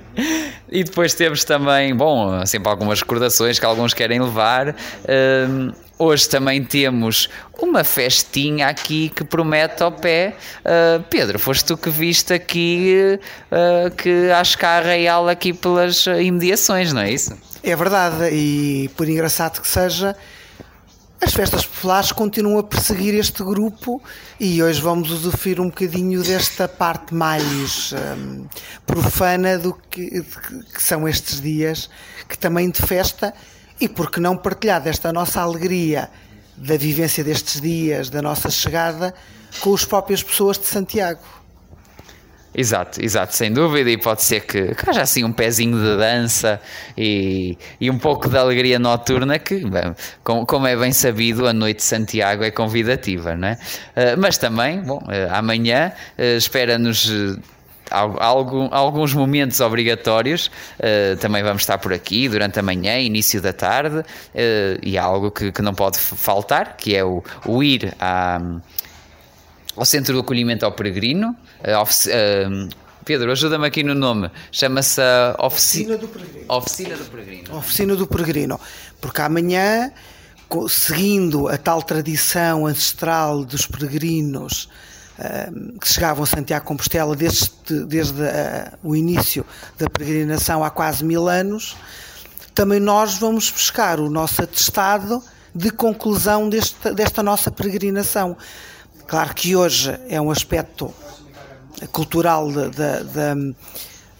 e 0.68 0.84
depois 0.84 1.14
temos 1.14 1.44
também, 1.44 1.96
bom, 1.96 2.44
sempre 2.48 2.68
algumas 2.70 3.02
recordações 3.02 3.60
que 3.60 3.66
alguns 3.66 3.94
querem 3.94 4.20
levar. 4.20 4.70
Uh, 4.70 5.72
hoje 6.00 6.28
também 6.28 6.64
temos 6.64 7.30
uma 7.62 7.84
festinha 7.84 8.68
aqui 8.68 9.10
que 9.10 9.24
promete 9.24 9.84
ao 9.84 9.92
pé. 9.92 10.36
Uh, 10.66 11.04
Pedro, 11.08 11.38
foste 11.38 11.66
tu 11.66 11.78
que 11.78 11.92
viste 11.92 12.34
aqui 12.34 13.20
uh, 13.52 13.92
que 13.92 14.32
acho 14.32 14.58
que 14.58 14.66
há 14.66 14.80
real 14.80 15.30
aqui 15.30 15.54
pelas 15.54 16.08
imediações, 16.08 16.92
não 16.92 17.02
é 17.02 17.12
isso? 17.12 17.38
É 17.62 17.76
verdade, 17.76 18.30
e 18.32 18.90
por 18.96 19.08
engraçado 19.10 19.62
que 19.62 19.68
seja, 19.68 20.16
as 21.22 21.34
festas 21.34 21.66
populares 21.66 22.14
continuam 22.14 22.58
a 22.58 22.64
perseguir 22.64 23.14
este 23.16 23.44
grupo 23.44 24.02
e 24.40 24.64
hoje 24.64 24.80
vamos 24.80 25.12
usufruir 25.12 25.60
um 25.60 25.68
bocadinho 25.68 26.24
desta 26.24 26.70
parte 26.70 27.14
mais 27.14 27.92
um, 27.92 28.46
profana 28.88 29.58
do 29.58 29.74
que, 29.74 30.22
que, 30.22 30.82
são 30.82 31.06
estes 31.06 31.42
dias, 31.42 31.90
que 32.30 32.38
também 32.38 32.70
de 32.70 32.82
festa, 32.82 33.34
e 33.82 33.90
por 33.90 34.10
que 34.10 34.22
não 34.22 34.38
partilhar 34.38 34.82
desta 34.82 35.12
nossa 35.12 35.42
alegria 35.42 36.10
da 36.56 36.78
vivência 36.78 37.24
destes 37.24 37.60
dias, 37.60 38.10
da 38.10 38.22
nossa 38.22 38.50
chegada, 38.50 39.14
com 39.60 39.74
as 39.74 39.84
próprias 39.84 40.24
pessoas 40.24 40.58
de 40.58 40.68
Santiago. 40.68 41.39
Exato, 42.54 43.04
exato, 43.04 43.36
sem 43.36 43.54
dúvida, 43.54 43.92
e 43.92 43.98
pode 43.98 44.24
ser 44.24 44.42
que, 44.42 44.74
que 44.74 44.90
haja 44.90 45.04
assim 45.04 45.24
um 45.24 45.32
pezinho 45.32 45.78
de 45.78 45.98
dança 45.98 46.60
e, 46.98 47.56
e 47.80 47.92
um 47.92 47.98
pouco 48.00 48.28
de 48.28 48.38
alegria 48.38 48.80
noturna, 48.80 49.38
que, 49.38 49.60
bem, 49.60 49.96
como, 50.24 50.46
como, 50.48 50.66
é 50.66 50.76
bem 50.76 50.92
sabido, 50.92 51.48
a 51.48 51.54
noite 51.54 51.78
de 51.78 51.84
Santiago 51.84 52.44
é 52.44 52.50
convidativa, 52.50 53.36
não 53.36 53.50
é? 53.50 53.54
Uh, 53.54 54.20
mas 54.20 54.38
também, 54.38 54.82
bom, 54.82 54.98
uh, 54.98 55.32
amanhã 55.34 55.92
uh, 56.18 56.38
espera-nos 56.38 57.08
alguns 57.92 59.14
momentos 59.14 59.60
obrigatórios. 59.60 60.48
Uh, 60.80 61.18
também 61.18 61.44
vamos 61.44 61.64
estar 61.64 61.78
por 61.78 61.94
aqui 61.94 62.30
durante 62.30 62.60
a 62.60 62.64
manhã, 62.64 62.98
início 63.00 63.42
da 63.42 63.54
tarde, 63.54 64.00
uh, 64.00 64.06
e 64.82 64.98
há 64.98 65.04
algo 65.04 65.32
que, 65.32 65.52
que, 65.52 65.62
não 65.62 65.74
pode 65.74 65.98
faltar, 65.98 66.78
que 66.78 66.96
é 66.96 67.04
o, 67.04 67.24
o 67.46 67.64
ir 67.64 67.94
à, 68.00 68.40
ao 69.80 69.86
Centro 69.86 70.14
do 70.14 70.20
Acolhimento 70.20 70.66
ao 70.66 70.74
Peregrino. 70.74 71.36
Uh, 71.62 72.70
Pedro, 73.06 73.32
ajuda-me 73.32 73.66
aqui 73.66 73.82
no 73.82 73.96
nome. 73.96 74.30
Chama-se 74.52 75.02
Oficina 75.40 75.98
do 75.98 76.08
Peregrino. 76.08 76.46
Oficina 76.50 76.96
do 76.98 77.06
Peregrino. 77.06 77.58
Oficina 77.58 77.96
do 77.96 78.06
Peregrino. 78.06 78.60
Porque 79.00 79.22
amanhã, 79.22 79.92
seguindo 80.68 81.48
a 81.48 81.58
tal 81.58 81.82
tradição 81.82 82.68
ancestral 82.68 83.46
dos 83.46 83.66
peregrinos 83.66 84.70
uh, 85.18 85.80
que 85.80 85.88
chegavam 85.88 86.24
a 86.24 86.28
Santiago 86.28 86.66
Compostela 86.66 87.16
desde, 87.16 87.50
desde 87.88 88.22
uh, 88.22 88.78
o 88.84 88.96
início 88.96 89.46
da 89.78 89.90
peregrinação 89.90 90.62
há 90.62 90.70
quase 90.70 91.06
mil 91.06 91.30
anos, 91.30 91.78
também 92.54 92.82
nós 92.82 93.18
vamos 93.18 93.50
buscar 93.50 94.02
o 94.02 94.10
nosso 94.10 94.42
atestado 94.44 95.24
de 95.56 95.72
conclusão 95.72 96.50
deste, 96.50 96.94
desta 96.94 97.24
nossa 97.24 97.50
peregrinação. 97.50 98.36
Claro 99.10 99.34
que 99.34 99.56
hoje 99.56 100.00
é 100.08 100.22
um 100.22 100.30
aspecto 100.30 100.94
cultural 101.92 102.48
de, 102.52 102.70
de, 102.70 103.04
de, 103.06 103.56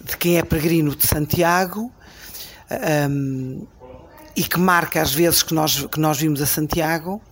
de 0.00 0.16
quem 0.16 0.36
é 0.36 0.42
peregrino 0.42 0.96
de 0.96 1.06
Santiago 1.06 1.92
um, 3.08 3.64
e 4.34 4.42
que 4.42 4.58
marca 4.58 5.00
as 5.00 5.14
vezes 5.14 5.44
que 5.44 5.54
nós, 5.54 5.86
que 5.86 6.00
nós 6.00 6.18
vimos 6.18 6.42
a 6.42 6.46
Santiago. 6.46 7.22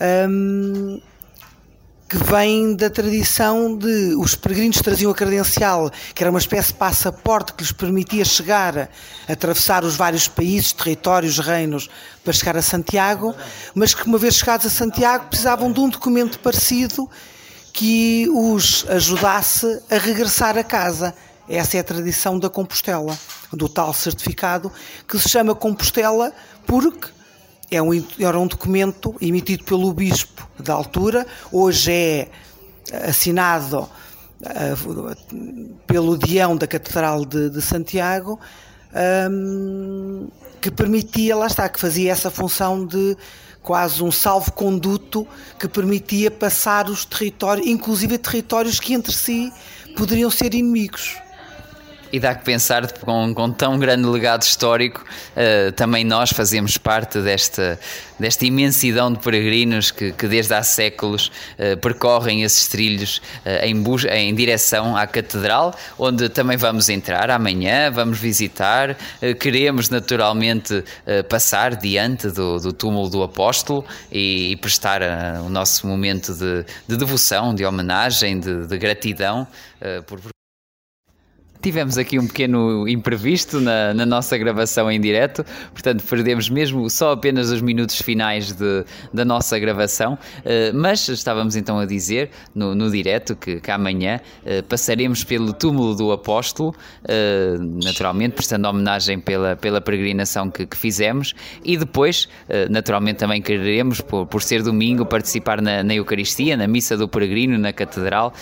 Um, 0.00 0.98
que 2.08 2.16
vem 2.18 2.76
da 2.76 2.88
tradição 2.88 3.76
de 3.76 4.14
os 4.14 4.36
peregrinos 4.36 4.80
traziam 4.80 5.10
a 5.10 5.14
credencial, 5.14 5.90
que 6.14 6.22
era 6.22 6.30
uma 6.30 6.38
espécie 6.38 6.68
de 6.68 6.78
passaporte 6.78 7.52
que 7.52 7.64
lhes 7.64 7.72
permitia 7.72 8.24
chegar, 8.24 8.88
atravessar 9.28 9.84
os 9.84 9.96
vários 9.96 10.28
países, 10.28 10.72
territórios, 10.72 11.38
reinos, 11.38 11.90
para 12.22 12.32
chegar 12.32 12.56
a 12.56 12.62
Santiago, 12.62 13.34
mas 13.74 13.92
que 13.92 14.06
uma 14.06 14.18
vez 14.18 14.36
chegados 14.36 14.66
a 14.66 14.70
Santiago 14.70 15.26
precisavam 15.26 15.72
de 15.72 15.80
um 15.80 15.88
documento 15.88 16.38
parecido 16.38 17.10
que 17.72 18.28
os 18.30 18.86
ajudasse 18.88 19.82
a 19.90 19.98
regressar 19.98 20.56
a 20.56 20.64
casa. 20.64 21.12
Essa 21.48 21.76
é 21.76 21.80
a 21.80 21.84
tradição 21.84 22.38
da 22.38 22.48
Compostela, 22.48 23.18
do 23.52 23.68
tal 23.68 23.92
certificado 23.92 24.72
que 25.08 25.18
se 25.18 25.28
chama 25.28 25.54
Compostela 25.54 26.32
porque 26.66 27.15
é 27.70 27.82
um, 27.82 27.90
era 28.18 28.38
um 28.38 28.46
documento 28.46 29.14
emitido 29.20 29.64
pelo 29.64 29.92
bispo 29.92 30.48
da 30.58 30.74
altura, 30.74 31.26
hoje 31.50 31.92
é 31.92 32.28
assinado 33.08 33.88
uh, 34.42 35.76
pelo 35.86 36.16
Dião 36.16 36.56
da 36.56 36.66
Catedral 36.66 37.24
de, 37.24 37.50
de 37.50 37.60
Santiago, 37.60 38.38
um, 39.30 40.28
que 40.60 40.70
permitia, 40.70 41.36
lá 41.36 41.46
está, 41.46 41.68
que 41.68 41.80
fazia 41.80 42.12
essa 42.12 42.30
função 42.30 42.86
de 42.86 43.16
quase 43.62 44.02
um 44.02 44.12
salvo-conduto 44.12 45.26
que 45.58 45.66
permitia 45.66 46.30
passar 46.30 46.88
os 46.88 47.04
territórios, 47.04 47.66
inclusive 47.66 48.16
territórios 48.16 48.78
que 48.78 48.94
entre 48.94 49.12
si 49.12 49.52
poderiam 49.96 50.30
ser 50.30 50.54
inimigos. 50.54 51.16
E 52.12 52.20
dá 52.20 52.34
que 52.34 52.44
pensar, 52.44 52.90
com, 53.00 53.34
com 53.34 53.50
tão 53.50 53.78
grande 53.78 54.06
legado 54.06 54.42
histórico, 54.42 55.04
uh, 55.36 55.72
também 55.72 56.04
nós 56.04 56.30
fazemos 56.30 56.78
parte 56.78 57.20
desta, 57.20 57.78
desta 58.18 58.46
imensidão 58.46 59.12
de 59.12 59.18
peregrinos 59.18 59.90
que, 59.90 60.12
que 60.12 60.28
desde 60.28 60.54
há 60.54 60.62
séculos 60.62 61.30
uh, 61.58 61.76
percorrem 61.80 62.42
esses 62.42 62.68
trilhos 62.68 63.18
uh, 63.44 63.64
em, 63.64 63.84
em 64.28 64.34
direção 64.34 64.96
à 64.96 65.06
Catedral, 65.06 65.74
onde 65.98 66.28
também 66.28 66.56
vamos 66.56 66.88
entrar 66.88 67.30
amanhã, 67.30 67.90
vamos 67.90 68.18
visitar, 68.18 68.96
queremos 69.40 69.90
naturalmente 69.90 70.84
passar 71.28 71.76
diante 71.76 72.28
do, 72.28 72.58
do 72.58 72.72
túmulo 72.72 73.08
do 73.08 73.22
Apóstolo 73.22 73.84
e, 74.10 74.52
e 74.52 74.56
prestar 74.56 75.00
o 75.44 75.48
nosso 75.48 75.86
momento 75.86 76.34
de, 76.34 76.64
de, 76.86 76.96
devoção, 76.96 77.54
de 77.54 77.64
homenagem, 77.64 78.38
de, 78.38 78.66
de 78.66 78.78
gratidão 78.78 79.46
por 80.06 80.20
Tivemos 81.60 81.98
aqui 81.98 82.18
um 82.18 82.26
pequeno 82.26 82.88
imprevisto 82.88 83.60
na, 83.60 83.94
na, 83.94 84.06
nossa 84.06 84.36
gravação 84.38 84.90
em 84.90 85.00
direto, 85.00 85.44
portanto 85.72 86.04
perdemos 86.04 86.48
mesmo 86.48 86.88
só 86.88 87.12
apenas 87.12 87.50
os 87.50 87.60
minutos 87.60 88.00
finais 88.00 88.52
de, 88.52 88.84
da 89.12 89.24
nossa 89.24 89.58
gravação, 89.58 90.14
uh, 90.14 90.74
mas 90.74 91.08
estávamos 91.08 91.56
então 91.56 91.78
a 91.78 91.86
dizer 91.86 92.30
no, 92.54 92.74
no 92.74 92.90
direto 92.90 93.34
que, 93.34 93.60
que 93.60 93.70
amanhã 93.70 94.20
uh, 94.44 94.62
passaremos 94.64 95.24
pelo 95.24 95.52
túmulo 95.52 95.94
do 95.94 96.12
apóstolo, 96.12 96.74
uh, 97.04 97.84
naturalmente 97.84 98.34
prestando 98.34 98.68
homenagem 98.68 99.18
pela, 99.18 99.56
pela 99.56 99.80
peregrinação 99.80 100.50
que, 100.50 100.66
que 100.66 100.76
fizemos 100.76 101.34
e 101.64 101.76
depois, 101.76 102.28
naturalmente 102.70 103.18
também 103.18 103.40
queremos, 103.40 104.00
por, 104.00 104.26
por 104.26 104.42
ser 104.42 104.62
domingo, 104.62 105.04
participar 105.04 105.60
na, 105.60 105.82
na 105.82 105.94
Eucaristia, 105.94 106.56
na 106.56 106.66
missa 106.66 106.96
do 106.96 107.08
peregrino, 107.08 107.58
na 107.58 107.72
Catedral, 107.72 108.32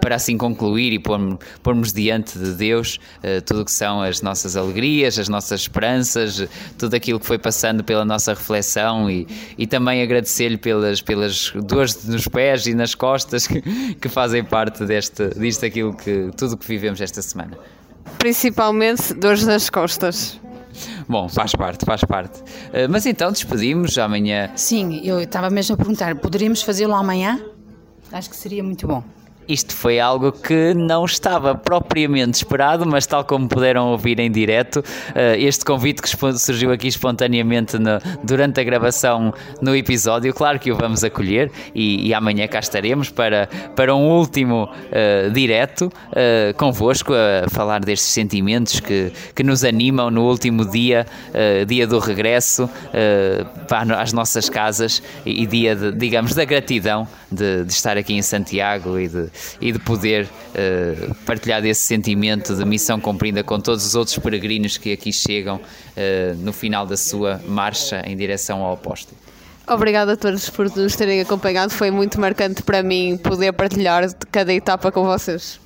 para 0.00 0.16
assim 0.16 0.36
concluir 0.36 0.92
e 0.92 0.98
pormos, 0.98 1.38
pormos 1.62 1.92
diante 1.92 2.38
de 2.38 2.57
Deus 2.58 2.98
uh, 3.18 3.40
tudo 3.42 3.62
o 3.62 3.64
que 3.64 3.72
são 3.72 4.02
as 4.02 4.20
nossas 4.20 4.56
alegrias, 4.56 5.18
as 5.18 5.28
nossas 5.28 5.62
esperanças, 5.62 6.46
tudo 6.76 6.94
aquilo 6.94 7.18
que 7.18 7.26
foi 7.26 7.38
passando 7.38 7.82
pela 7.82 8.04
nossa 8.04 8.34
reflexão 8.34 9.10
e, 9.10 9.26
e 9.56 9.66
também 9.66 10.02
agradecer-lhe 10.02 10.58
pelas, 10.58 11.00
pelas 11.00 11.52
dores 11.54 12.04
nos 12.04 12.28
pés 12.28 12.66
e 12.66 12.74
nas 12.74 12.94
costas 12.94 13.46
que, 13.46 13.62
que 13.94 14.08
fazem 14.08 14.44
parte 14.44 14.84
deste, 14.84 15.28
disto 15.38 15.64
aquilo 15.64 15.94
que 15.94 16.30
tudo 16.36 16.56
que 16.56 16.66
vivemos 16.66 17.00
esta 17.00 17.22
semana. 17.22 17.56
Principalmente 18.18 19.14
dores 19.14 19.44
nas 19.44 19.70
costas. 19.70 20.40
Bom, 21.08 21.28
faz 21.28 21.54
parte, 21.54 21.84
faz 21.84 22.04
parte. 22.04 22.40
Uh, 22.40 22.88
mas 22.90 23.06
então 23.06 23.32
despedimos 23.32 23.96
amanhã. 23.98 24.50
Sim, 24.54 25.00
eu 25.04 25.20
estava 25.20 25.50
mesmo 25.50 25.74
a 25.74 25.76
perguntar, 25.76 26.14
poderíamos 26.16 26.62
fazê-lo 26.62 26.94
amanhã? 26.94 27.40
Acho 28.12 28.30
que 28.30 28.36
seria 28.36 28.62
muito 28.62 28.86
bom. 28.86 29.02
Isto 29.48 29.74
foi 29.74 29.98
algo 29.98 30.30
que 30.30 30.74
não 30.74 31.04
estava 31.04 31.54
propriamente 31.54 32.36
esperado, 32.36 32.86
mas 32.86 33.06
tal 33.06 33.24
como 33.24 33.48
puderam 33.48 33.88
ouvir 33.88 34.20
em 34.20 34.30
direto, 34.30 34.84
eh, 35.14 35.38
este 35.38 35.64
convite 35.64 36.02
que 36.02 36.08
surgiu 36.38 36.70
aqui 36.70 36.88
espontaneamente 36.88 37.78
no, 37.78 37.98
durante 38.22 38.60
a 38.60 38.64
gravação 38.64 39.32
no 39.60 39.74
episódio, 39.74 40.32
claro 40.34 40.58
que 40.58 40.70
o 40.70 40.76
vamos 40.76 41.02
acolher 41.02 41.50
e, 41.74 42.08
e 42.08 42.14
amanhã 42.14 42.46
cá 42.46 42.60
estaremos 42.60 43.10
para, 43.10 43.48
para 43.74 43.94
um 43.94 44.08
último 44.08 44.64
uh, 44.64 45.30
direto 45.32 45.86
uh, 45.86 46.54
convosco 46.56 47.12
a 47.14 47.48
falar 47.48 47.80
destes 47.80 48.10
sentimentos 48.10 48.80
que, 48.80 49.12
que 49.34 49.42
nos 49.42 49.64
animam 49.64 50.10
no 50.10 50.24
último 50.24 50.64
dia, 50.64 51.06
uh, 51.30 51.64
dia 51.64 51.86
do 51.86 51.98
regresso 51.98 52.64
uh, 52.64 53.94
às 53.98 54.12
nossas 54.12 54.48
casas 54.48 55.02
e, 55.24 55.42
e 55.42 55.46
dia, 55.46 55.74
de, 55.74 55.92
digamos, 55.92 56.34
da 56.34 56.44
gratidão 56.44 57.06
de, 57.30 57.64
de, 57.64 57.72
estar 57.72 57.96
aqui 57.96 58.14
em 58.14 58.22
Santiago 58.22 58.98
e 58.98 59.08
de, 59.08 59.28
e 59.60 59.72
de 59.72 59.78
poder 59.78 60.24
uh, 60.24 61.14
partilhar 61.26 61.62
desse 61.62 61.82
sentimento 61.82 62.54
de 62.54 62.64
missão 62.64 63.00
cumprida 63.00 63.42
com 63.42 63.60
todos 63.60 63.84
os 63.84 63.94
outros 63.94 64.18
peregrinos 64.18 64.76
que 64.76 64.92
aqui 64.92 65.12
chegam 65.12 65.56
uh, 65.56 66.34
no 66.38 66.52
final 66.52 66.86
da 66.86 66.96
sua 66.96 67.40
marcha 67.46 68.02
em 68.06 68.16
direção 68.16 68.62
ao 68.62 68.74
apóstolo. 68.74 69.16
Obrigada 69.66 70.14
a 70.14 70.16
todos 70.16 70.48
por 70.48 70.74
nos 70.74 70.96
terem 70.96 71.20
acompanhado. 71.20 71.72
Foi 71.72 71.90
muito 71.90 72.18
marcante 72.18 72.62
para 72.62 72.82
mim 72.82 73.18
poder 73.18 73.52
partilhar 73.52 74.10
cada 74.32 74.52
etapa 74.52 74.90
com 74.90 75.04
vocês. 75.04 75.60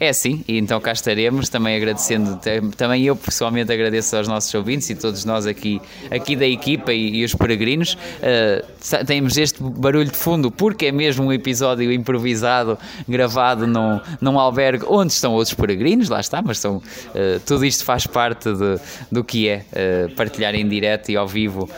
É 0.00 0.10
assim, 0.10 0.44
e 0.46 0.58
então 0.58 0.80
cá 0.80 0.92
estaremos, 0.92 1.48
também 1.48 1.76
agradecendo, 1.76 2.38
também 2.76 3.04
eu 3.04 3.16
pessoalmente 3.16 3.72
agradeço 3.72 4.16
aos 4.16 4.28
nossos 4.28 4.52
ouvintes 4.54 4.88
e 4.90 4.94
todos 4.94 5.24
nós 5.24 5.44
aqui, 5.44 5.80
aqui 6.08 6.36
da 6.36 6.46
equipa 6.46 6.92
e, 6.92 7.16
e 7.16 7.24
os 7.24 7.34
peregrinos. 7.34 7.94
Uh, 7.94 9.04
temos 9.04 9.36
este 9.36 9.60
barulho 9.60 10.10
de 10.10 10.16
fundo 10.16 10.52
porque 10.52 10.86
é 10.86 10.92
mesmo 10.92 11.24
um 11.24 11.32
episódio 11.32 11.92
improvisado, 11.92 12.78
gravado 13.08 13.66
num, 13.66 14.00
num 14.20 14.38
albergue 14.38 14.84
onde 14.88 15.12
estão 15.12 15.32
outros 15.32 15.54
peregrinos, 15.54 16.08
lá 16.08 16.20
está, 16.20 16.40
mas 16.42 16.58
são, 16.60 16.76
uh, 16.76 17.40
tudo 17.44 17.64
isto 17.64 17.84
faz 17.84 18.06
parte 18.06 18.52
de, 18.52 18.80
do 19.10 19.24
que 19.24 19.48
é 19.48 19.64
uh, 19.72 20.14
partilhar 20.14 20.54
em 20.54 20.68
direto 20.68 21.10
e 21.10 21.16
ao 21.16 21.26
vivo 21.26 21.68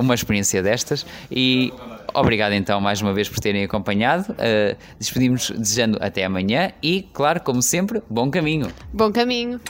uma 0.00 0.14
experiência 0.14 0.62
destas. 0.62 1.06
E 1.30 1.72
Obrigado 2.14 2.52
então 2.52 2.80
mais 2.80 3.00
uma 3.00 3.12
vez 3.12 3.28
por 3.28 3.40
terem 3.40 3.64
acompanhado. 3.64 4.32
Uh, 4.32 4.76
Despedimos 4.98 5.50
desejando 5.50 5.98
até 6.00 6.24
amanhã 6.24 6.72
e, 6.82 7.08
claro, 7.12 7.40
como 7.40 7.62
sempre, 7.62 8.02
bom 8.08 8.30
caminho. 8.30 8.68
Bom 8.92 9.10
caminho. 9.12 9.60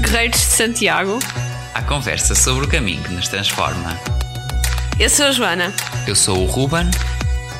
Guerreiros 0.00 0.40
de 0.40 0.46
Santiago. 0.46 1.18
A 1.74 1.82
conversa 1.82 2.34
sobre 2.34 2.66
o 2.66 2.68
caminho 2.68 3.02
que 3.02 3.12
nos 3.12 3.28
transforma. 3.28 3.98
Eu 4.98 5.10
sou 5.10 5.26
a 5.26 5.32
Joana. 5.32 5.72
Eu 6.06 6.14
sou 6.14 6.38
o 6.38 6.46
Ruben. 6.46 6.88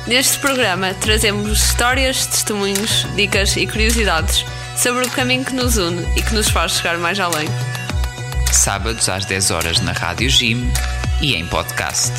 Neste 0.07 0.38
programa 0.38 0.92
trazemos 0.92 1.50
histórias, 1.50 2.26
testemunhos, 2.26 3.07
dicas 3.16 3.57
e 3.57 3.66
curiosidades 3.66 4.44
sobre 4.76 5.07
o 5.07 5.11
caminho 5.11 5.44
que 5.44 5.55
nos 5.55 5.78
une 5.78 6.07
e 6.14 6.22
que 6.22 6.34
nos 6.34 6.48
faz 6.48 6.72
chegar 6.72 6.98
mais 6.98 7.18
além. 7.18 7.48
Sábados 8.52 9.09
às 9.09 9.24
10 9.24 9.50
horas 9.50 9.80
na 9.80 9.92
Rádio 9.92 10.28
Jim 10.28 10.70
e 11.22 11.34
em 11.34 11.46
podcast. 11.46 12.12